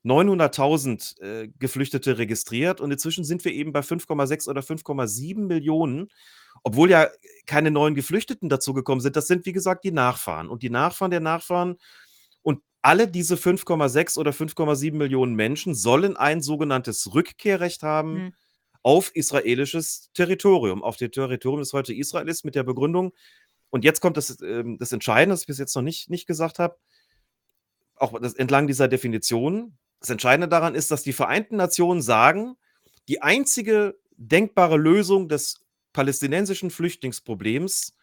900.000 0.04 1.20
äh, 1.20 1.48
Geflüchtete 1.58 2.18
registriert 2.18 2.80
und 2.80 2.90
inzwischen 2.92 3.24
sind 3.24 3.44
wir 3.44 3.52
eben 3.52 3.72
bei 3.72 3.80
5,6 3.80 4.48
oder 4.48 4.60
5,7 4.62 5.38
Millionen, 5.46 6.08
obwohl 6.62 6.90
ja 6.90 7.08
keine 7.46 7.70
neuen 7.70 7.94
Geflüchteten 7.94 8.48
dazugekommen 8.48 9.00
sind. 9.00 9.16
Das 9.16 9.26
sind, 9.26 9.46
wie 9.46 9.52
gesagt, 9.52 9.84
die 9.84 9.92
Nachfahren 9.92 10.48
und 10.48 10.62
die 10.62 10.70
Nachfahren 10.70 11.10
der 11.10 11.20
Nachfahren. 11.20 11.76
Und 12.42 12.60
alle 12.82 13.08
diese 13.08 13.36
5,6 13.36 14.18
oder 14.18 14.32
5,7 14.32 14.92
Millionen 14.94 15.34
Menschen 15.34 15.74
sollen 15.74 16.16
ein 16.16 16.42
sogenanntes 16.42 17.14
Rückkehrrecht 17.14 17.82
haben 17.82 18.14
Mhm. 18.14 18.34
auf 18.82 19.10
israelisches 19.14 20.10
Territorium, 20.12 20.82
auf 20.82 20.96
dem 20.98 21.10
Territorium, 21.10 21.60
das 21.60 21.72
heute 21.72 21.94
Israel 21.94 22.28
ist, 22.28 22.44
mit 22.44 22.54
der 22.54 22.64
Begründung. 22.64 23.12
Und 23.70 23.84
jetzt 23.84 24.00
kommt 24.00 24.16
das, 24.18 24.40
ähm, 24.42 24.78
das 24.78 24.92
Entscheidende, 24.92 25.32
das 25.34 25.42
ich 25.42 25.46
bis 25.48 25.58
jetzt 25.58 25.74
noch 25.74 25.82
nicht, 25.82 26.10
nicht 26.10 26.26
gesagt 26.26 26.58
habe, 26.58 26.76
auch 27.96 28.18
das, 28.20 28.34
entlang 28.34 28.66
dieser 28.66 28.88
Definition. 28.88 29.76
Das 30.04 30.10
Entscheidende 30.10 30.48
daran 30.48 30.74
ist, 30.74 30.90
dass 30.90 31.02
die 31.02 31.14
Vereinten 31.14 31.56
Nationen 31.56 32.02
sagen, 32.02 32.58
die 33.08 33.22
einzige 33.22 33.98
denkbare 34.18 34.76
Lösung 34.76 35.30
des 35.30 35.64
palästinensischen 35.94 36.68
Flüchtlingsproblems 36.70 37.94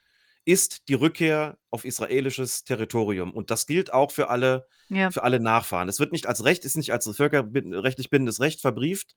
ist 0.43 0.88
die 0.89 0.96
Rückkehr 0.96 1.60
auf 1.70 1.86
israelisches 1.86 2.63
Territorium. 2.63 3.31
Und 3.31 3.51
das 3.51 3.67
gilt 3.67 3.93
auch 3.93 4.10
für 4.10 4.29
alle, 4.29 4.65
Ja. 4.89 5.12
für 5.12 5.22
alle 5.22 5.39
Nachfahren. 5.39 5.89
Es 5.89 6.00
wird 6.00 6.12
nicht 6.12 6.25
als 6.25 6.43
Recht, 6.43 6.65
ist 6.65 6.75
nicht 6.75 6.91
als 6.91 7.08
völkerrechtlich 7.15 8.10
bindendes 8.10 8.39
Recht 8.39 8.62
verbrieft. 8.62 9.15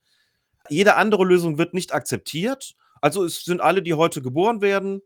Jede 0.68 0.96
andere 0.96 1.24
Lösung 1.24 1.56
wird 1.56 1.72
nicht 1.72 1.94
akzeptiert. 1.94 2.74
Also 3.00 3.24
es 3.24 3.46
sind 3.46 3.62
alle, 3.62 3.80
die 3.80 3.94
heute 3.94 4.20
geboren 4.20 4.60
werden. 4.60 5.00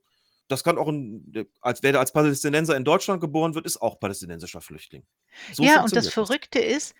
Das 0.48 0.64
kann 0.64 0.78
auch 0.78 0.88
ein, 0.88 1.46
als 1.60 1.84
wer 1.84 1.96
als 2.00 2.10
Palästinenser 2.10 2.76
in 2.76 2.84
Deutschland 2.84 3.20
geboren 3.20 3.54
wird, 3.54 3.66
ist 3.66 3.80
auch 3.80 4.00
palästinensischer 4.00 4.62
Flüchtling. 4.62 5.04
So 5.52 5.62
Ja, 5.62 5.84
und 5.84 5.94
das 5.94 6.08
Verrückte 6.08 6.58
ist, 6.58 6.96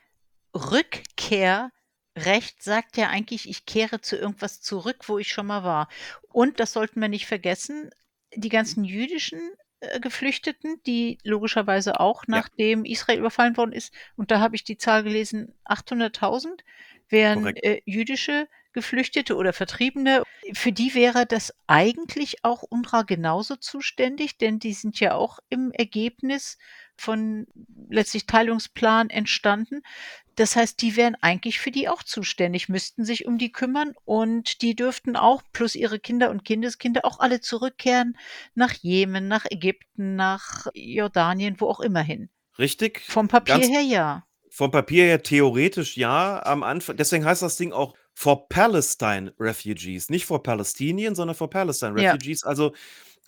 Rückkehrrecht 0.55 2.63
sagt 2.63 2.97
ja 2.97 3.09
eigentlich, 3.09 3.49
ich 3.49 3.67
kehre 3.67 4.01
zu 4.01 4.17
irgendwas 4.17 4.61
zurück, 4.61 5.09
wo 5.09 5.19
ich 5.19 5.31
schon 5.31 5.47
mal 5.47 5.65
war. 5.65 5.89
Und 6.29 6.61
das 6.61 6.73
sollten 6.73 7.01
wir 7.01 7.09
nicht 7.09 7.27
vergessen, 7.27 7.91
die 8.35 8.49
ganzen 8.49 8.85
jüdischen 8.85 9.41
äh, 9.81 10.01
Geflüchteten, 10.01 10.83
die 10.87 11.19
logischerweise 11.23 12.01
auch 12.01 12.25
Ja. 12.27 12.37
nachdem 12.37 12.85
Israel 12.85 13.19
überfallen 13.19 13.57
worden 13.57 13.73
ist, 13.73 13.93
und 14.17 14.31
da 14.31 14.41
habe 14.41 14.57
ich 14.57 14.65
die 14.65 14.79
Zahl 14.79 15.05
gelesen, 15.05 15.55
800.000 15.65 16.61
wären 17.09 17.57
äh, 17.57 17.81
jüdische 17.87 18.49
Geflüchtete 18.73 19.35
oder 19.35 19.53
Vertriebene. 19.53 20.23
Für 20.53 20.73
die 20.73 20.95
wäre 20.95 21.27
das 21.27 21.55
eigentlich 21.67 22.45
auch 22.45 22.63
UNRWA 22.63 23.03
genauso 23.03 23.57
zuständig, 23.57 24.39
denn 24.39 24.59
die 24.59 24.75
sind 24.75 25.01
ja 25.01 25.15
auch 25.15 25.39
im 25.49 25.73
Ergebnis 25.73 26.59
von 26.97 27.47
letztlich 27.89 28.27
Teilungsplan 28.27 29.11
entstanden. 29.11 29.83
Das 30.39 30.55
heißt, 30.55 30.81
die 30.83 30.95
wären 30.95 31.17
eigentlich 31.21 31.59
für 31.59 31.73
die 31.73 31.89
auch 31.89 32.05
zuständig, 32.05 32.69
müssten 32.69 33.05
sich 33.05 33.27
um 33.27 33.39
die 33.39 33.51
kümmern 33.51 33.95
und 34.05 34.63
die 34.63 34.77
dürften 34.77 35.17
auch 35.17 35.43
plus 35.53 35.75
ihre 35.75 35.99
Kinder 35.99 36.31
und 36.31 36.45
Kindeskinder 36.45 37.05
auch 37.05 37.19
alle 37.19 37.41
zurückkehren 37.41 38.17
nach 38.55 38.73
Jemen, 38.73 39.27
nach 39.27 39.47
Ägypten, 39.51 40.15
nach 40.15 40.69
Jordanien, 40.75 41.57
wo 41.59 41.67
auch 41.67 41.81
immer 41.81 42.03
hin. 42.03 42.29
Richtig. 42.57 43.01
Vom 43.09 43.27
Papier 43.27 43.57
Ganz 43.59 43.69
her 43.69 43.81
ja. 43.81 44.27
vom 44.49 44.71
Papier 44.71 45.07
her 45.07 45.25
theoretisch 45.25 45.97
ja. 45.97 46.41
Am 46.45 46.63
Anfang, 46.63 46.97
deswegen 46.97 47.25
heißt 47.25 47.43
das 47.43 47.57
Ding 47.57 47.73
auch 47.73 47.95
for 48.15 48.49
Palestine 48.49 49.35
Refugees. 49.41 50.09
Nicht 50.09 50.25
for 50.25 50.41
Palestinien, 50.41 51.17
sondern 51.17 51.35
for 51.35 51.51
Palestine 51.51 52.01
Ja. 52.01 52.13
Refugees. 52.13 52.45
Also 52.45 52.75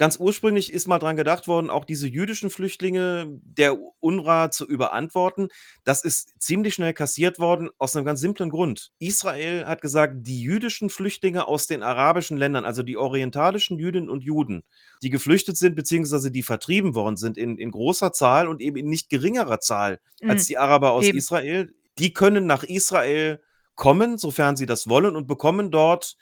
ganz 0.01 0.17
ursprünglich 0.19 0.73
ist 0.73 0.89
mal 0.89 0.99
dran 0.99 1.15
gedacht 1.17 1.47
worden, 1.47 1.69
auch 1.69 1.85
diese 1.85 2.09
jüdischen 2.09 2.49
Flüchtlinge 2.49 3.27
der 3.45 3.77
UNRWA 4.01 4.51
zu 4.51 4.67
überantworten. 4.67 5.49
Das 5.85 6.03
ist 6.03 6.41
ziemlich 6.41 6.73
schnell 6.73 6.95
kassiert 6.95 7.39
worden, 7.39 7.69
aus 7.77 7.95
einem 7.95 8.07
ganz 8.07 8.21
simplen 8.21 8.49
Grund. 8.49 8.93
Israel 8.99 9.67
hat 9.67 9.83
gesagt, 9.83 10.15
die 10.27 10.41
jüdischen 10.41 10.89
Flüchtlinge 10.89 11.47
aus 11.47 11.67
den 11.67 11.83
arabischen 11.83 12.39
Ländern, 12.39 12.65
also 12.65 12.83
die 12.83 12.97
orientalischen 12.97 13.79
Jüdinnen 13.79 14.09
und 14.09 14.25
Juden, 14.25 14.63
die 15.03 15.11
geflüchtet 15.11 15.59
sind, 15.59 15.77
beziehungsweise 15.77 16.31
die 16.31 16.43
vertrieben 16.43 16.95
worden 16.95 17.17
sind 17.19 17.37
in, 17.37 17.59
in 17.59 17.71
großer 17.71 18.11
Zahl 18.15 18.49
und 18.49 18.63
eben 18.63 18.79
in 18.79 18.89
nicht 18.89 19.11
geringerer 19.11 19.61
Zahl 19.61 20.01
als 20.27 20.45
Mhm. 20.45 20.47
die 20.49 20.59
Araber 20.59 20.93
aus 20.93 21.05
Eben. 21.05 21.19
Israel, 21.19 21.75
die 21.99 22.15
können 22.15 22.47
nach 22.47 22.63
Israel 22.63 23.43
kommen, 23.75 24.17
sofern 24.17 24.57
sie 24.57 24.65
das 24.65 24.89
wollen, 24.89 25.15
und 25.15 25.27
bekommen 25.27 25.71
dort 25.71 26.17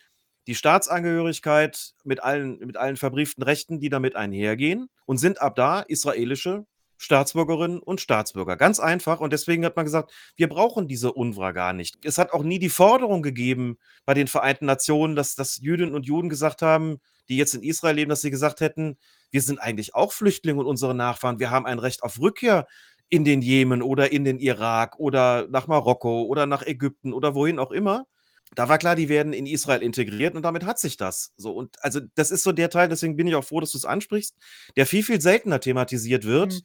die 0.49 0.55
Staatsangehörigkeit 0.55 1.93
mit 2.05 2.23
allen, 2.25 2.59
mit 2.59 2.77
allen 2.77 2.97
verbrieften 2.97 3.45
Rechten, 3.45 3.79
die 3.79 3.91
damit 3.91 4.17
einhergehen, 4.17 4.89
und 5.05 5.19
sind 5.19 5.41
ab 5.41 5.55
da 5.55 5.81
israelische 5.81 6.65
Staatsbürgerinnen 6.97 7.79
und 7.79 8.01
Staatsbürger. 8.01 8.57
Ganz 8.57 8.81
einfach. 8.81 9.21
Und 9.21 9.33
deswegen 9.33 9.65
hat 9.65 9.77
man 9.77 9.85
gesagt, 9.85 10.11
wir 10.37 10.49
brauchen 10.49 10.89
diese 10.89 11.13
UNRWA 11.13 11.53
gar 11.53 11.73
nicht. 11.73 12.05
Es 12.05 12.19
hat 12.19 12.33
auch 12.33 12.43
nie 12.43 12.59
die 12.59 12.71
Forderung 12.71 13.23
gegeben 13.23 13.79
bei 14.07 14.15
den 14.15 14.27
Vereinten 14.27 14.65
Nationen, 14.65 15.15
dass, 15.15 15.37
dass 15.37 15.59
Jüdinnen 15.59 15.95
und 15.95 16.07
Juden 16.07 16.31
gesagt 16.31 16.63
haben, 16.63 16.99
die 17.29 17.37
jetzt 17.37 17.55
in 17.55 17.63
Israel 17.63 17.95
leben, 17.95 18.09
dass 18.09 18.23
sie 18.23 18.31
gesagt 18.31 18.61
hätten, 18.61 18.97
wir 19.31 19.43
sind 19.43 19.61
eigentlich 19.61 19.95
auch 19.95 20.13
Flüchtlinge 20.13 20.61
und 20.61 20.67
unsere 20.67 20.95
Nachfahren, 20.95 21.39
wir 21.39 21.51
haben 21.51 21.67
ein 21.67 21.79
Recht 21.79 22.03
auf 22.03 22.19
Rückkehr 22.19 22.67
in 23.11 23.25
den 23.25 23.43
Jemen 23.43 23.83
oder 23.83 24.11
in 24.11 24.25
den 24.25 24.39
Irak 24.39 24.99
oder 24.99 25.47
nach 25.51 25.67
Marokko 25.67 26.23
oder 26.23 26.47
nach 26.47 26.63
Ägypten 26.63 27.13
oder 27.13 27.35
wohin 27.35 27.59
auch 27.59 27.71
immer. 27.71 28.07
Da 28.55 28.69
war 28.69 28.79
klar, 28.79 28.97
die 28.97 29.09
werden 29.09 29.33
in 29.33 29.47
Israel 29.47 29.83
integriert 29.83 30.35
und 30.35 30.43
damit 30.43 30.65
hat 30.65 30.79
sich 30.79 30.97
das. 30.97 31.33
So 31.37 31.53
und 31.53 31.83
also 31.83 32.01
das 32.15 32.31
ist 32.31 32.43
so 32.43 32.53
der 32.53 32.71
Teil, 32.71 32.89
deswegen 32.89 33.17
bin 33.17 33.27
ich 33.27 33.35
auch 33.35 33.45
froh, 33.45 33.61
dass 33.61 33.73
du 33.73 33.79
es 33.79 33.85
ansprichst, 33.85 34.37
der 34.77 34.87
viel 34.87 35.03
viel 35.03 35.21
seltener 35.21 35.61
thematisiert 35.61 36.25
wird. 36.25 36.55
Mhm. 36.55 36.61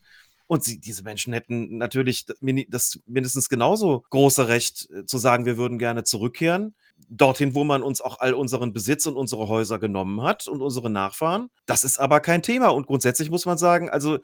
Und 0.46 0.63
sie, 0.63 0.80
diese 0.80 1.04
Menschen 1.04 1.34
hätten 1.34 1.78
natürlich 1.78 2.25
das 2.68 3.00
mindestens 3.06 3.48
genauso 3.48 4.04
große 4.10 4.50
Recht 4.50 4.90
äh, 4.92 5.06
zu 5.06 5.18
sagen, 5.18 5.46
wir 5.46 5.58
würden 5.58 5.80
gerne 5.80 6.04
zurückkehren. 6.04 6.75
Dorthin, 7.10 7.56
wo 7.56 7.63
man 7.63 7.82
uns 7.82 8.02
auch 8.02 8.20
all 8.20 8.34
unseren 8.34 8.74
Besitz 8.74 9.06
und 9.06 9.16
unsere 9.16 9.48
Häuser 9.48 9.80
genommen 9.80 10.22
hat 10.22 10.48
und 10.48 10.62
unsere 10.62 10.90
Nachfahren. 10.90 11.50
Das 11.66 11.84
ist 11.84 11.98
aber 11.98 12.20
kein 12.20 12.44
Thema. 12.44 12.70
Und 12.70 12.88
grundsätzlich 12.88 13.30
muss 13.30 13.46
man 13.46 13.58
sagen, 13.58 13.90
also 13.90 14.20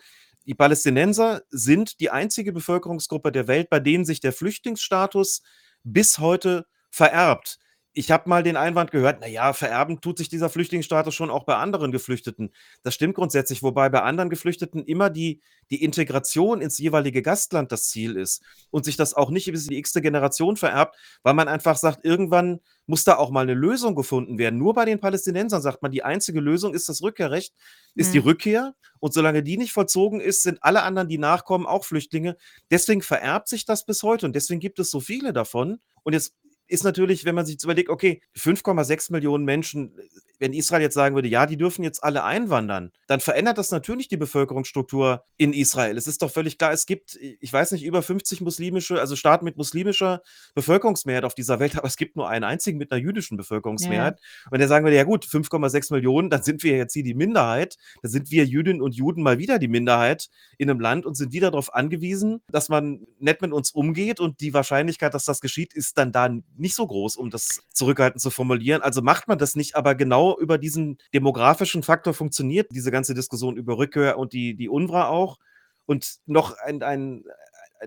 die 0.45 0.55
Palästinenser 0.55 1.41
sind 1.49 1.99
die 1.99 2.09
einzige 2.09 2.51
Bevölkerungsgruppe 2.51 3.31
der 3.31 3.47
Welt, 3.47 3.69
bei 3.69 3.79
denen 3.79 4.05
sich 4.05 4.19
der 4.19 4.33
Flüchtlingsstatus 4.33 5.41
bis 5.83 6.19
heute 6.19 6.65
vererbt. 6.91 7.59
Ich 7.91 8.11
habe 8.11 8.29
mal 8.29 8.43
den 8.43 8.55
Einwand 8.55 8.91
gehört, 8.91 9.19
naja, 9.19 9.51
vererben 9.51 9.99
tut 9.99 10.19
sich 10.19 10.29
dieser 10.29 10.49
Flüchtlingsstatus 10.49 11.13
schon 11.15 11.31
auch 11.31 11.43
bei 11.43 11.55
anderen 11.55 11.91
Geflüchteten. 11.91 12.53
Das 12.83 12.93
stimmt 12.93 13.15
grundsätzlich, 13.15 13.63
wobei 13.63 13.89
bei 13.89 14.03
anderen 14.03 14.29
Geflüchteten 14.29 14.85
immer 14.85 15.09
die, 15.09 15.41
die 15.71 15.83
Integration 15.83 16.61
ins 16.61 16.77
jeweilige 16.77 17.23
Gastland 17.23 17.71
das 17.71 17.89
Ziel 17.89 18.15
ist 18.15 18.43
und 18.69 18.85
sich 18.85 18.95
das 18.95 19.15
auch 19.15 19.31
nicht 19.31 19.51
bis 19.51 19.63
in 19.63 19.71
die 19.71 19.79
x-te 19.79 20.01
Generation 20.01 20.55
vererbt, 20.55 20.95
weil 21.23 21.33
man 21.33 21.47
einfach 21.47 21.77
sagt, 21.77 22.05
irgendwann 22.05 22.59
muss 22.85 23.03
da 23.03 23.17
auch 23.17 23.31
mal 23.31 23.41
eine 23.41 23.55
Lösung 23.55 23.95
gefunden 23.95 24.37
werden. 24.37 24.59
Nur 24.59 24.75
bei 24.75 24.85
den 24.85 24.99
Palästinensern 24.99 25.61
sagt 25.61 25.81
man, 25.81 25.91
die 25.91 26.03
einzige 26.03 26.39
Lösung 26.39 26.75
ist 26.75 26.89
das 26.89 27.01
Rückkehrrecht, 27.01 27.53
ist 27.95 28.13
die 28.13 28.19
Mhm. 28.19 28.25
Rückkehr. 28.25 28.75
Und 28.99 29.13
solange 29.13 29.41
die 29.43 29.57
nicht 29.57 29.73
vollzogen 29.73 30.21
ist, 30.21 30.43
sind 30.43 30.59
alle 30.61 30.83
anderen, 30.83 31.09
die 31.09 31.17
nachkommen, 31.17 31.65
auch 31.65 31.85
Flüchtlinge. 31.85 32.37
Deswegen 32.69 33.01
vererbt 33.01 33.47
sich 33.47 33.65
das 33.65 33.83
bis 33.85 34.03
heute 34.03 34.27
und 34.27 34.35
deswegen 34.35 34.59
gibt 34.59 34.77
es 34.79 34.91
so 34.91 34.99
viele 34.99 35.33
davon. 35.33 35.79
Und 36.03 36.13
jetzt 36.13 36.35
ist 36.69 36.83
natürlich, 36.83 37.25
wenn 37.25 37.35
man 37.35 37.45
sich 37.45 37.61
überlegt, 37.63 37.89
okay, 37.89 38.21
5,6 38.37 39.11
Millionen 39.11 39.43
Menschen, 39.43 39.95
wenn 40.39 40.53
Israel 40.53 40.81
jetzt 40.81 40.93
sagen 40.95 41.15
würde, 41.15 41.27
ja, 41.27 41.45
die 41.45 41.57
dürfen 41.57 41.83
jetzt 41.83 42.03
alle 42.03 42.23
einwandern, 42.23 42.91
dann 43.07 43.19
verändert 43.19 43.57
das 43.57 43.71
natürlich 43.71 44.07
die 44.07 44.17
Bevölkerungsstruktur 44.17 45.23
in 45.37 45.53
Israel. 45.53 45.97
Es 45.97 46.07
ist 46.07 46.21
doch 46.21 46.31
völlig 46.31 46.57
klar, 46.57 46.71
es 46.71 46.85
gibt, 46.85 47.15
ich 47.15 47.51
weiß 47.51 47.71
nicht, 47.71 47.83
über 47.83 48.01
50 48.01 48.41
muslimische, 48.41 48.99
also 48.99 49.15
Staaten 49.15 49.45
mit 49.45 49.57
muslimischer 49.57 50.21
Bevölkerungsmehrheit 50.55 51.25
auf 51.25 51.35
dieser 51.35 51.59
Welt, 51.59 51.75
aber 51.77 51.87
es 51.87 51.97
gibt 51.97 52.15
nur 52.15 52.29
einen 52.29 52.45
einzigen 52.45 52.77
mit 52.77 52.91
einer 52.91 53.01
jüdischen 53.01 53.37
Bevölkerungsmehrheit. 53.37 54.19
Und 54.45 54.51
wenn 54.51 54.59
der 54.59 54.67
sagen 54.67 54.85
würde, 54.85 54.97
ja 54.97 55.03
gut, 55.03 55.25
5,6 55.25 55.93
Millionen, 55.93 56.29
dann 56.29 56.43
sind 56.43 56.63
wir 56.63 56.77
jetzt 56.77 56.93
hier 56.93 57.03
die 57.03 57.13
Minderheit, 57.13 57.77
dann 58.01 58.11
sind 58.11 58.31
wir 58.31 58.45
Jüdinnen 58.45 58.81
und 58.81 58.95
Juden 58.95 59.21
mal 59.21 59.37
wieder 59.37 59.59
die 59.59 59.67
Minderheit 59.67 60.29
in 60.57 60.69
einem 60.69 60.79
Land 60.79 61.05
und 61.05 61.15
sind 61.15 61.33
wieder 61.33 61.51
darauf 61.51 61.73
angewiesen, 61.73 62.41
dass 62.49 62.69
man 62.69 63.05
nett 63.19 63.41
mit 63.41 63.51
uns 63.51 63.71
umgeht 63.71 64.19
und 64.19 64.39
die 64.39 64.53
Wahrscheinlichkeit, 64.53 65.13
dass 65.13 65.25
das 65.25 65.41
geschieht, 65.41 65.73
ist 65.73 65.97
dann 65.97 66.11
da 66.11 66.29
nicht 66.55 66.75
so 66.75 66.87
groß, 66.87 67.17
um 67.17 67.29
das 67.29 67.61
zurückhaltend 67.73 68.21
zu 68.21 68.29
formulieren. 68.29 68.81
Also 68.81 69.01
macht 69.01 69.27
man 69.27 69.37
das 69.37 69.55
nicht, 69.55 69.75
aber 69.75 69.95
genau 69.95 70.28
über 70.37 70.57
diesen 70.57 70.97
demografischen 71.13 71.83
Faktor 71.83 72.13
funktioniert 72.13 72.67
diese 72.71 72.91
ganze 72.91 73.13
Diskussion 73.13 73.57
über 73.57 73.77
Rückkehr 73.77 74.17
und 74.17 74.33
die, 74.33 74.55
die 74.55 74.69
UNRWA 74.69 75.07
auch. 75.07 75.37
Und 75.85 76.19
noch 76.25 76.55
ein, 76.57 76.83
ein 76.83 77.23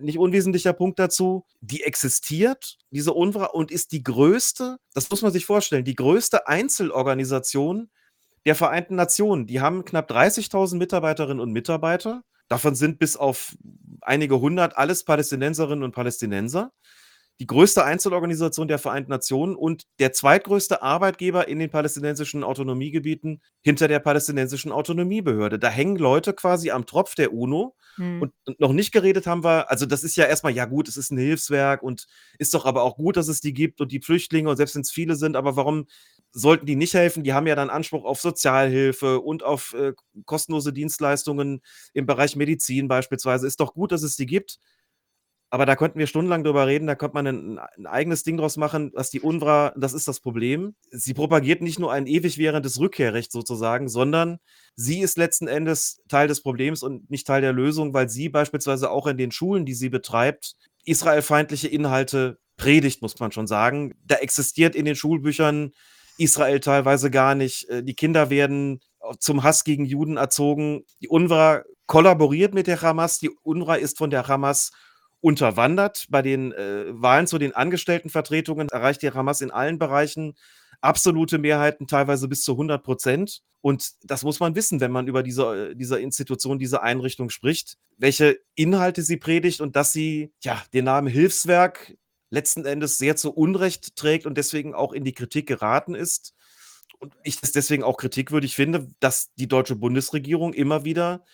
nicht 0.00 0.18
unwesentlicher 0.18 0.72
Punkt 0.72 0.98
dazu, 0.98 1.44
die 1.60 1.82
existiert, 1.82 2.78
diese 2.90 3.12
UNRWA, 3.12 3.46
und 3.46 3.70
ist 3.70 3.92
die 3.92 4.02
größte, 4.02 4.78
das 4.94 5.10
muss 5.10 5.22
man 5.22 5.32
sich 5.32 5.46
vorstellen, 5.46 5.84
die 5.84 5.94
größte 5.94 6.48
Einzelorganisation 6.48 7.90
der 8.44 8.54
Vereinten 8.54 8.96
Nationen. 8.96 9.46
Die 9.46 9.60
haben 9.60 9.84
knapp 9.84 10.10
30.000 10.10 10.76
Mitarbeiterinnen 10.76 11.40
und 11.40 11.52
Mitarbeiter. 11.52 12.22
Davon 12.48 12.74
sind 12.74 12.98
bis 12.98 13.16
auf 13.16 13.54
einige 14.00 14.40
hundert 14.40 14.76
alles 14.76 15.04
Palästinenserinnen 15.04 15.84
und 15.84 15.94
Palästinenser. 15.94 16.72
Die 17.40 17.46
größte 17.46 17.84
Einzelorganisation 17.84 18.68
der 18.68 18.78
Vereinten 18.78 19.10
Nationen 19.10 19.56
und 19.56 19.84
der 19.98 20.12
zweitgrößte 20.12 20.82
Arbeitgeber 20.82 21.48
in 21.48 21.58
den 21.58 21.70
palästinensischen 21.70 22.44
Autonomiegebieten 22.44 23.40
hinter 23.62 23.88
der 23.88 23.98
palästinensischen 23.98 24.70
Autonomiebehörde. 24.70 25.58
Da 25.58 25.68
hängen 25.68 25.96
Leute 25.96 26.34
quasi 26.34 26.70
am 26.70 26.86
Tropf 26.86 27.14
der 27.14 27.32
UNO 27.32 27.74
Hm. 27.96 28.22
und, 28.22 28.32
und 28.46 28.58
noch 28.58 28.72
nicht 28.72 28.90
geredet 28.90 29.26
haben 29.26 29.44
wir, 29.44 29.70
also 29.70 29.84
das 29.84 30.02
ist 30.02 30.16
ja 30.16 30.24
erstmal, 30.24 30.54
ja 30.54 30.64
gut, 30.64 30.88
es 30.88 30.96
ist 30.96 31.10
ein 31.10 31.18
Hilfswerk 31.18 31.82
und 31.82 32.06
ist 32.38 32.54
doch 32.54 32.64
aber 32.64 32.82
auch 32.84 32.96
gut, 32.96 33.18
dass 33.18 33.28
es 33.28 33.42
die 33.42 33.52
gibt 33.52 33.82
und 33.82 33.92
die 33.92 34.00
Flüchtlinge 34.00 34.48
und 34.48 34.56
selbst 34.56 34.74
wenn 34.74 34.80
es 34.82 34.90
viele 34.90 35.14
sind, 35.14 35.36
aber 35.36 35.56
warum 35.56 35.86
sollten 36.30 36.64
die 36.64 36.76
nicht 36.76 36.94
helfen? 36.94 37.22
Die 37.24 37.34
haben 37.34 37.46
ja 37.46 37.54
dann 37.54 37.68
Anspruch 37.68 38.04
auf 38.04 38.20
Sozialhilfe 38.20 39.20
und 39.20 39.42
auf 39.42 39.74
äh, 39.74 39.92
kostenlose 40.24 40.72
Dienstleistungen 40.72 41.60
im 41.92 42.06
Bereich 42.06 42.36
Medizin 42.36 42.88
beispielsweise. 42.88 43.46
Ist 43.46 43.60
doch 43.60 43.74
gut, 43.74 43.92
dass 43.92 44.02
es 44.02 44.16
die 44.16 44.26
gibt. 44.26 44.58
Aber 45.52 45.66
da 45.66 45.76
könnten 45.76 45.98
wir 45.98 46.06
stundenlang 46.06 46.44
drüber 46.44 46.66
reden, 46.66 46.86
da 46.86 46.94
könnte 46.94 47.12
man 47.12 47.26
ein, 47.26 47.58
ein 47.58 47.86
eigenes 47.86 48.22
Ding 48.22 48.38
draus 48.38 48.56
machen, 48.56 48.90
was 48.94 49.10
die 49.10 49.20
UNRWA, 49.20 49.74
das 49.76 49.92
ist 49.92 50.08
das 50.08 50.18
Problem. 50.18 50.74
Sie 50.90 51.12
propagiert 51.12 51.60
nicht 51.60 51.78
nur 51.78 51.92
ein 51.92 52.06
ewig 52.06 52.38
währendes 52.38 52.80
Rückkehrrecht 52.80 53.30
sozusagen, 53.30 53.90
sondern 53.90 54.38
sie 54.76 55.00
ist 55.00 55.18
letzten 55.18 55.48
Endes 55.48 56.00
Teil 56.08 56.26
des 56.26 56.42
Problems 56.42 56.82
und 56.82 57.10
nicht 57.10 57.26
Teil 57.26 57.42
der 57.42 57.52
Lösung, 57.52 57.92
weil 57.92 58.08
sie 58.08 58.30
beispielsweise 58.30 58.90
auch 58.90 59.06
in 59.06 59.18
den 59.18 59.30
Schulen, 59.30 59.66
die 59.66 59.74
sie 59.74 59.90
betreibt, 59.90 60.54
israelfeindliche 60.86 61.68
Inhalte 61.68 62.38
predigt, 62.56 63.02
muss 63.02 63.20
man 63.20 63.30
schon 63.30 63.46
sagen. 63.46 63.92
Da 64.06 64.16
existiert 64.16 64.74
in 64.74 64.86
den 64.86 64.96
Schulbüchern 64.96 65.72
Israel 66.16 66.60
teilweise 66.60 67.10
gar 67.10 67.34
nicht. 67.34 67.68
Äh, 67.68 67.82
Die 67.84 67.94
Kinder 67.94 68.30
werden 68.30 68.80
zum 69.18 69.42
Hass 69.42 69.64
gegen 69.64 69.84
Juden 69.84 70.16
erzogen. 70.16 70.84
Die 71.02 71.08
UNRWA 71.08 71.62
kollaboriert 71.84 72.54
mit 72.54 72.68
der 72.68 72.80
Hamas. 72.80 73.18
Die 73.18 73.28
UNRWA 73.42 73.74
ist 73.74 73.98
von 73.98 74.08
der 74.08 74.28
Hamas 74.28 74.70
unterwandert. 75.22 76.06
Bei 76.10 76.20
den 76.20 76.52
äh, 76.52 76.84
Wahlen 76.88 77.26
zu 77.26 77.38
den 77.38 77.54
Angestelltenvertretungen 77.54 78.68
erreicht 78.68 79.00
die 79.00 79.10
Hamas 79.10 79.40
in 79.40 79.50
allen 79.50 79.78
Bereichen 79.78 80.34
absolute 80.82 81.38
Mehrheiten, 81.38 81.86
teilweise 81.86 82.28
bis 82.28 82.42
zu 82.42 82.52
100 82.52 82.82
Prozent. 82.82 83.42
Und 83.62 83.92
das 84.02 84.24
muss 84.24 84.40
man 84.40 84.56
wissen, 84.56 84.80
wenn 84.80 84.90
man 84.90 85.06
über 85.06 85.22
diese, 85.22 85.70
äh, 85.70 85.76
diese 85.76 86.00
Institution, 86.00 86.58
diese 86.58 86.82
Einrichtung 86.82 87.30
spricht, 87.30 87.78
welche 87.96 88.40
Inhalte 88.56 89.02
sie 89.02 89.16
predigt 89.16 89.60
und 89.60 89.76
dass 89.76 89.92
sie 89.92 90.32
ja 90.42 90.60
den 90.74 90.84
Namen 90.84 91.08
Hilfswerk 91.08 91.96
letzten 92.30 92.64
Endes 92.64 92.98
sehr 92.98 93.14
zu 93.14 93.32
Unrecht 93.32 93.94
trägt 93.94 94.26
und 94.26 94.36
deswegen 94.36 94.74
auch 94.74 94.92
in 94.92 95.04
die 95.04 95.12
Kritik 95.12 95.46
geraten 95.46 95.94
ist. 95.94 96.34
Und 96.98 97.14
ich 97.22 97.40
das 97.40 97.52
deswegen 97.52 97.84
auch 97.84 97.96
kritikwürdig 97.96 98.56
finde, 98.56 98.88
dass 98.98 99.32
die 99.34 99.48
deutsche 99.48 99.76
Bundesregierung 99.76 100.52
immer 100.52 100.84
wieder 100.84 101.24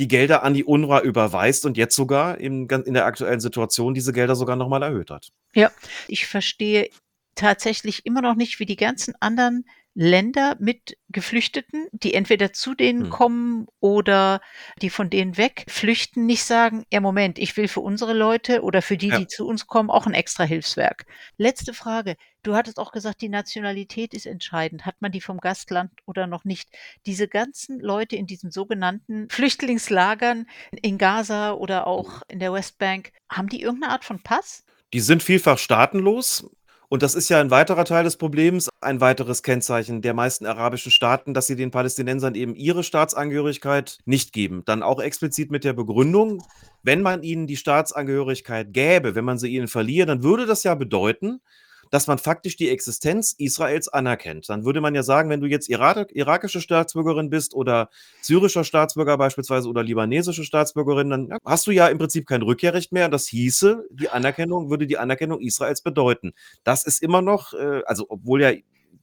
die 0.00 0.08
Gelder 0.08 0.42
an 0.42 0.54
die 0.54 0.64
UNRWA 0.64 1.02
überweist 1.02 1.66
und 1.66 1.76
jetzt 1.76 1.94
sogar 1.94 2.38
in, 2.38 2.66
in 2.68 2.94
der 2.94 3.04
aktuellen 3.04 3.38
Situation 3.38 3.92
diese 3.92 4.14
Gelder 4.14 4.34
sogar 4.34 4.56
nochmal 4.56 4.82
erhöht 4.82 5.10
hat. 5.10 5.28
Ja, 5.54 5.70
ich 6.08 6.26
verstehe 6.26 6.88
tatsächlich 7.34 8.06
immer 8.06 8.22
noch 8.22 8.34
nicht, 8.34 8.58
wie 8.60 8.64
die 8.64 8.76
ganzen 8.76 9.14
anderen 9.20 9.66
Länder 9.94 10.56
mit 10.60 10.96
Geflüchteten, 11.08 11.88
die 11.92 12.14
entweder 12.14 12.52
zu 12.52 12.74
denen 12.74 13.04
Hm. 13.04 13.10
kommen 13.10 13.66
oder 13.80 14.40
die 14.80 14.90
von 14.90 15.10
denen 15.10 15.36
weg 15.36 15.64
flüchten, 15.68 16.26
nicht 16.26 16.44
sagen, 16.44 16.84
ja 16.92 17.00
Moment, 17.00 17.38
ich 17.38 17.56
will 17.56 17.66
für 17.68 17.80
unsere 17.80 18.12
Leute 18.12 18.62
oder 18.62 18.82
für 18.82 18.96
die, 18.96 19.08
Ja. 19.08 19.18
die 19.18 19.26
zu 19.26 19.46
uns 19.46 19.66
kommen, 19.66 19.90
auch 19.90 20.06
ein 20.06 20.14
extra 20.14 20.44
Hilfswerk. 20.44 21.06
Letzte 21.36 21.74
Frage. 21.74 22.16
Du 22.42 22.54
hattest 22.54 22.78
auch 22.78 22.92
gesagt, 22.92 23.20
die 23.20 23.28
Nationalität 23.28 24.14
ist 24.14 24.26
entscheidend. 24.26 24.86
Hat 24.86 24.94
man 25.00 25.12
die 25.12 25.20
vom 25.20 25.38
Gastland 25.38 25.90
oder 26.06 26.26
noch 26.26 26.44
nicht? 26.44 26.70
Diese 27.04 27.28
ganzen 27.28 27.80
Leute 27.80 28.16
in 28.16 28.26
diesen 28.26 28.50
sogenannten 28.50 29.28
Flüchtlingslagern 29.28 30.46
in 30.80 30.96
Gaza 30.98 31.52
oder 31.52 31.86
auch 31.86 32.22
in 32.28 32.38
der 32.38 32.52
Westbank, 32.52 33.12
haben 33.28 33.48
die 33.48 33.60
irgendeine 33.60 33.92
Art 33.92 34.04
von 34.04 34.22
Pass? 34.22 34.64
Die 34.94 35.00
sind 35.00 35.22
vielfach 35.22 35.58
staatenlos. 35.58 36.48
Und 36.92 37.04
das 37.04 37.14
ist 37.14 37.28
ja 37.28 37.40
ein 37.40 37.52
weiterer 37.52 37.84
Teil 37.84 38.02
des 38.02 38.16
Problems, 38.16 38.68
ein 38.80 39.00
weiteres 39.00 39.44
Kennzeichen 39.44 40.02
der 40.02 40.12
meisten 40.12 40.44
arabischen 40.44 40.90
Staaten, 40.90 41.34
dass 41.34 41.46
sie 41.46 41.54
den 41.54 41.70
Palästinensern 41.70 42.34
eben 42.34 42.56
ihre 42.56 42.82
Staatsangehörigkeit 42.82 43.98
nicht 44.06 44.32
geben. 44.32 44.64
Dann 44.64 44.82
auch 44.82 45.00
explizit 45.00 45.52
mit 45.52 45.62
der 45.62 45.72
Begründung, 45.72 46.42
wenn 46.82 47.00
man 47.00 47.22
ihnen 47.22 47.46
die 47.46 47.56
Staatsangehörigkeit 47.56 48.72
gäbe, 48.72 49.14
wenn 49.14 49.24
man 49.24 49.38
sie 49.38 49.54
ihnen 49.54 49.68
verliere, 49.68 50.08
dann 50.08 50.24
würde 50.24 50.46
das 50.46 50.64
ja 50.64 50.74
bedeuten, 50.74 51.40
dass 51.90 52.06
man 52.06 52.18
faktisch 52.18 52.56
die 52.56 52.68
Existenz 52.70 53.34
Israels 53.38 53.88
anerkennt. 53.88 54.48
Dann 54.48 54.64
würde 54.64 54.80
man 54.80 54.94
ja 54.94 55.02
sagen, 55.02 55.28
wenn 55.30 55.40
du 55.40 55.46
jetzt 55.46 55.68
Irak 55.68 56.10
irakische 56.14 56.60
Staatsbürgerin 56.60 57.30
bist 57.30 57.54
oder 57.54 57.90
syrischer 58.20 58.64
Staatsbürger 58.64 59.18
beispielsweise 59.18 59.68
oder 59.68 59.82
libanesische 59.82 60.44
Staatsbürgerin, 60.44 61.10
dann 61.10 61.28
hast 61.44 61.66
du 61.66 61.72
ja 61.72 61.88
im 61.88 61.98
Prinzip 61.98 62.26
kein 62.26 62.42
Rückkehrrecht 62.42 62.92
mehr. 62.92 63.08
Das 63.08 63.26
hieße, 63.26 63.86
die 63.90 64.08
Anerkennung 64.08 64.70
würde 64.70 64.86
die 64.86 64.98
Anerkennung 64.98 65.40
Israels 65.40 65.82
bedeuten. 65.82 66.32
Das 66.64 66.84
ist 66.84 67.02
immer 67.02 67.22
noch, 67.22 67.52
äh, 67.54 67.82
also 67.86 68.06
obwohl 68.08 68.42
ja 68.42 68.52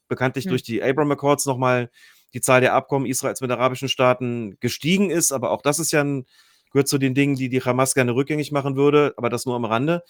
bekanntlich 0.08 0.45
Hm. 0.45 0.50
durch 0.50 0.63
die 0.63 0.82
Abraham 0.82 1.12
Accords 1.12 1.45
nochmal 1.45 1.89
die 2.34 2.41
Zahl 2.41 2.62
der 2.62 2.73
Abkommen 2.73 3.06
Israels 3.06 3.41
mit 3.41 3.52
arabischen 3.52 3.89
Staaten 3.89 4.58
gestiegen 4.60 5.10
ist, 5.10 5.32
aber 5.32 5.52
auch 5.52 5.62
das 5.62 5.80
ist 5.80 5.91
ja 5.91 6.04
ein, 6.04 6.26
gehört 6.71 6.88
zu 6.88 6.97
den 6.97 7.13
Dingen, 7.15 7.36
die 7.36 7.50
die 7.50 7.62
Hamas 7.62 7.93
gerne 7.93 8.13
rückgängig 8.15 8.52
machen 8.52 8.76
würde, 8.76 9.13
aber 9.17 9.30
das 9.30 9.45
nur 9.45 9.56
am 9.56 9.65
Rande. 9.65 10.04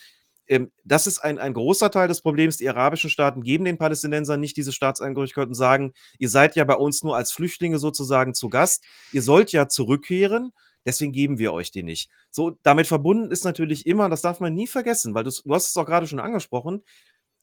Ähm, 0.47 0.71
das 0.83 1.07
ist 1.07 1.19
ein, 1.19 1.39
ein 1.39 1.53
großer 1.53 1.91
Teil 1.91 2.07
des 2.07 2.21
Problems. 2.21 2.57
Die 2.57 2.69
arabischen 2.69 3.09
Staaten 3.09 3.41
geben 3.41 3.65
den 3.65 3.77
Palästinensern 3.77 4.39
nicht 4.39 4.57
diese 4.57 4.71
Staatsangehörigkeit 4.71 5.47
und 5.47 5.53
sagen, 5.53 5.93
ihr 6.19 6.29
seid 6.29 6.55
ja 6.55 6.63
bei 6.63 6.75
uns 6.75 7.03
nur 7.03 7.15
als 7.15 7.31
Flüchtlinge 7.31 7.79
sozusagen 7.79 8.33
zu 8.33 8.49
Gast. 8.49 8.83
Ihr 9.11 9.21
sollt 9.21 9.51
ja 9.51 9.67
zurückkehren. 9.67 10.53
Deswegen 10.85 11.11
geben 11.11 11.37
wir 11.37 11.51
euch 11.51 11.69
die 11.71 11.83
nicht. 11.83 12.09
So, 12.31 12.57
damit 12.63 12.87
verbunden 12.87 13.29
ist 13.29 13.43
natürlich 13.43 13.85
immer, 13.85 14.07
das 14.07 14.21
darf 14.21 14.39
man 14.39 14.53
nie 14.53 14.67
vergessen, 14.67 15.13
weil 15.13 15.25
du 15.25 15.31
hast 15.49 15.69
es 15.69 15.75
auch 15.75 15.85
gerade 15.85 16.07
schon 16.07 16.21
angesprochen, 16.21 16.81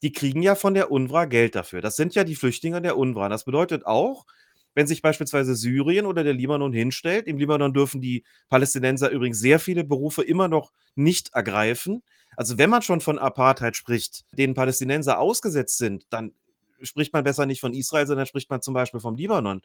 die 0.01 0.11
kriegen 0.11 0.41
ja 0.41 0.55
von 0.55 0.73
der 0.73 0.89
UNRWA 0.89 1.25
Geld 1.25 1.53
dafür. 1.53 1.81
Das 1.81 1.95
sind 1.95 2.15
ja 2.15 2.23
die 2.23 2.35
Flüchtlinge 2.35 2.81
der 2.81 2.97
UNRWA. 2.97 3.29
Das 3.29 3.45
bedeutet 3.45 3.85
auch, 3.85 4.25
wenn 4.73 4.87
sich 4.87 5.01
beispielsweise 5.01 5.55
Syrien 5.55 6.05
oder 6.05 6.23
der 6.23 6.33
Libanon 6.33 6.73
hinstellt, 6.73 7.27
im 7.27 7.37
Libanon 7.37 7.73
dürfen 7.73 8.01
die 8.01 8.23
Palästinenser 8.49 9.09
übrigens 9.09 9.39
sehr 9.39 9.59
viele 9.59 9.83
Berufe 9.83 10.21
immer 10.21 10.47
noch 10.47 10.73
nicht 10.95 11.33
ergreifen. 11.33 12.03
Also 12.37 12.57
wenn 12.57 12.69
man 12.69 12.81
schon 12.81 13.01
von 13.01 13.19
Apartheid 13.19 13.75
spricht, 13.75 14.25
denen 14.31 14.53
Palästinenser 14.53 15.19
ausgesetzt 15.19 15.77
sind, 15.77 16.05
dann 16.09 16.33
spricht 16.81 17.13
man 17.13 17.23
besser 17.23 17.45
nicht 17.45 17.61
von 17.61 17.73
Israel, 17.73 18.07
sondern 18.07 18.25
spricht 18.25 18.49
man 18.49 18.61
zum 18.61 18.73
Beispiel 18.73 18.99
vom 18.99 19.15
Libanon. 19.15 19.61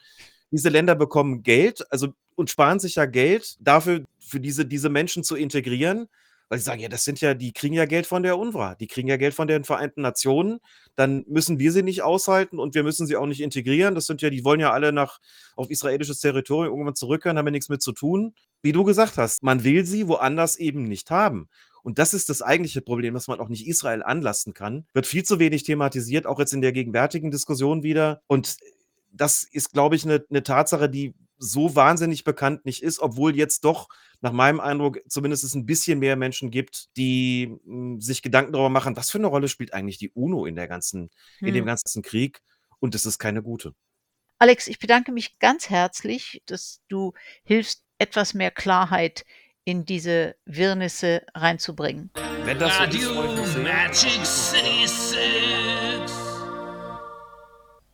Diese 0.51 0.69
Länder 0.69 0.95
bekommen 0.95 1.43
Geld, 1.43 1.85
also 1.91 2.09
und 2.35 2.51
sparen 2.51 2.81
sich 2.81 2.95
ja 2.95 3.07
Geld 3.07 3.57
dafür, 3.61 4.05
für 4.19 4.41
diese, 4.41 4.65
diese 4.65 4.89
Menschen 4.89 5.25
zu 5.25 5.37
integrieren, 5.37 6.09
weil 6.49 6.59
sie 6.59 6.65
sagen, 6.65 6.81
ja, 6.81 6.89
das 6.89 7.05
sind 7.05 7.21
ja, 7.21 7.35
die 7.35 7.53
kriegen 7.53 7.75
ja 7.75 7.85
Geld 7.85 8.07
von 8.07 8.25
der 8.25 8.37
UNRWA, 8.37 8.75
die 8.75 8.89
kriegen 8.89 9.09
ja 9.09 9.17
Geld 9.17 9.35
von 9.35 9.47
den 9.47 9.63
Vereinten 9.63 10.03
Nationen, 10.03 10.59
dann 10.97 11.25
müssen 11.29 11.61
wir 11.61 11.71
sie 11.71 11.85
nicht 11.85 12.03
aushalten 12.03 12.59
und 12.59 12.75
wir 12.75 12.83
müssen 12.83 13.07
sie 13.07 13.17
auch 13.17 13.27
nicht 13.27 13.41
integrieren. 13.41 13.95
Das 13.95 14.07
sind 14.07 14.21
ja, 14.21 14.31
die 14.31 14.45
wollen 14.45 14.59
ja 14.59 14.73
alle 14.73 14.93
nach 14.93 15.21
auf 15.55 15.71
israelisches 15.71 16.19
Territorium 16.19 16.75
irgendwann 16.75 16.97
zurückkehren, 16.97 17.39
haben 17.39 17.47
ja 17.47 17.53
nichts 17.53 17.69
mit 17.69 17.83
zu 17.83 17.93
tun. 17.93 18.35
Wie 18.63 18.73
du 18.73 18.85
gesagt 18.85 19.17
hast, 19.19 19.43
man 19.43 19.65
will 19.65 19.85
sie 19.85 20.09
woanders 20.09 20.57
eben 20.57 20.83
nicht 20.85 21.11
haben. 21.11 21.49
Und 21.83 21.99
das 21.99 22.13
ist 22.13 22.29
das 22.29 22.43
eigentliche 22.43 22.83
Problem, 22.83 23.15
dass 23.15 23.27
man 23.27 23.41
auch 23.41 23.49
nicht 23.49 23.67
Israel 23.67 24.03
anlasten 24.03 24.53
kann. 24.53 24.87
Wird 24.93 25.07
viel 25.07 25.25
zu 25.25 25.39
wenig 25.39 25.63
thematisiert, 25.63 26.27
auch 26.27 26.39
jetzt 26.39 26.53
in 26.53 26.61
der 26.61 26.73
gegenwärtigen 26.73 27.31
Diskussion 27.31 27.83
wieder. 27.83 28.21
Und 28.27 28.59
das 29.13 29.45
ist, 29.51 29.73
glaube 29.73 29.97
ich, 29.97 30.05
eine, 30.05 30.23
eine 30.29 30.43
Tatsache, 30.43 30.91
die 30.91 31.15
so 31.39 31.75
wahnsinnig 31.75 32.23
bekannt 32.23 32.67
nicht 32.67 32.83
ist, 32.83 32.99
obwohl 33.01 33.35
jetzt 33.35 33.65
doch 33.65 33.89
nach 34.21 34.33
meinem 34.33 34.61
Eindruck 34.61 34.99
zumindest 35.09 35.43
es 35.43 35.55
ein 35.55 35.65
bisschen 35.65 35.99
mehr 35.99 36.15
Menschen 36.17 36.51
gibt, 36.51 36.95
die 36.99 37.57
mh, 37.65 38.01
sich 38.03 38.21
Gedanken 38.21 38.53
darüber 38.53 38.69
machen, 38.69 38.95
was 38.95 39.11
für 39.11 39.17
eine 39.17 39.29
Rolle 39.29 39.49
spielt 39.49 39.73
eigentlich 39.73 39.97
die 39.97 40.11
UNO 40.11 40.45
in 40.45 40.55
der 40.55 40.69
ganzen, 40.69 41.09
in 41.41 41.55
dem 41.55 41.63
Hm. 41.63 41.67
ganzen 41.67 42.03
Krieg. 42.03 42.43
Und 42.79 42.95
es 42.95 43.07
ist 43.07 43.19
keine 43.19 43.43
gute. 43.43 43.75
Alex, 44.39 44.67
ich 44.67 44.79
bedanke 44.79 45.13
mich 45.13 45.39
ganz 45.39 45.71
herzlich, 45.71 46.43
dass 46.45 46.83
du 46.89 47.15
hilfst, 47.45 47.85
etwas 48.01 48.35
mehr 48.35 48.51
Klarheit 48.51 49.25
in 49.65 49.85
diese 49.85 50.37
Wirrnisse 50.47 51.23
reinzubringen. 51.35 52.11
Wenn 52.45 52.59
das 52.59 52.77
so 52.77 52.85
ist. 52.85 53.57
Magic 53.59 54.25
City 54.25 54.87
Six. 54.87 56.10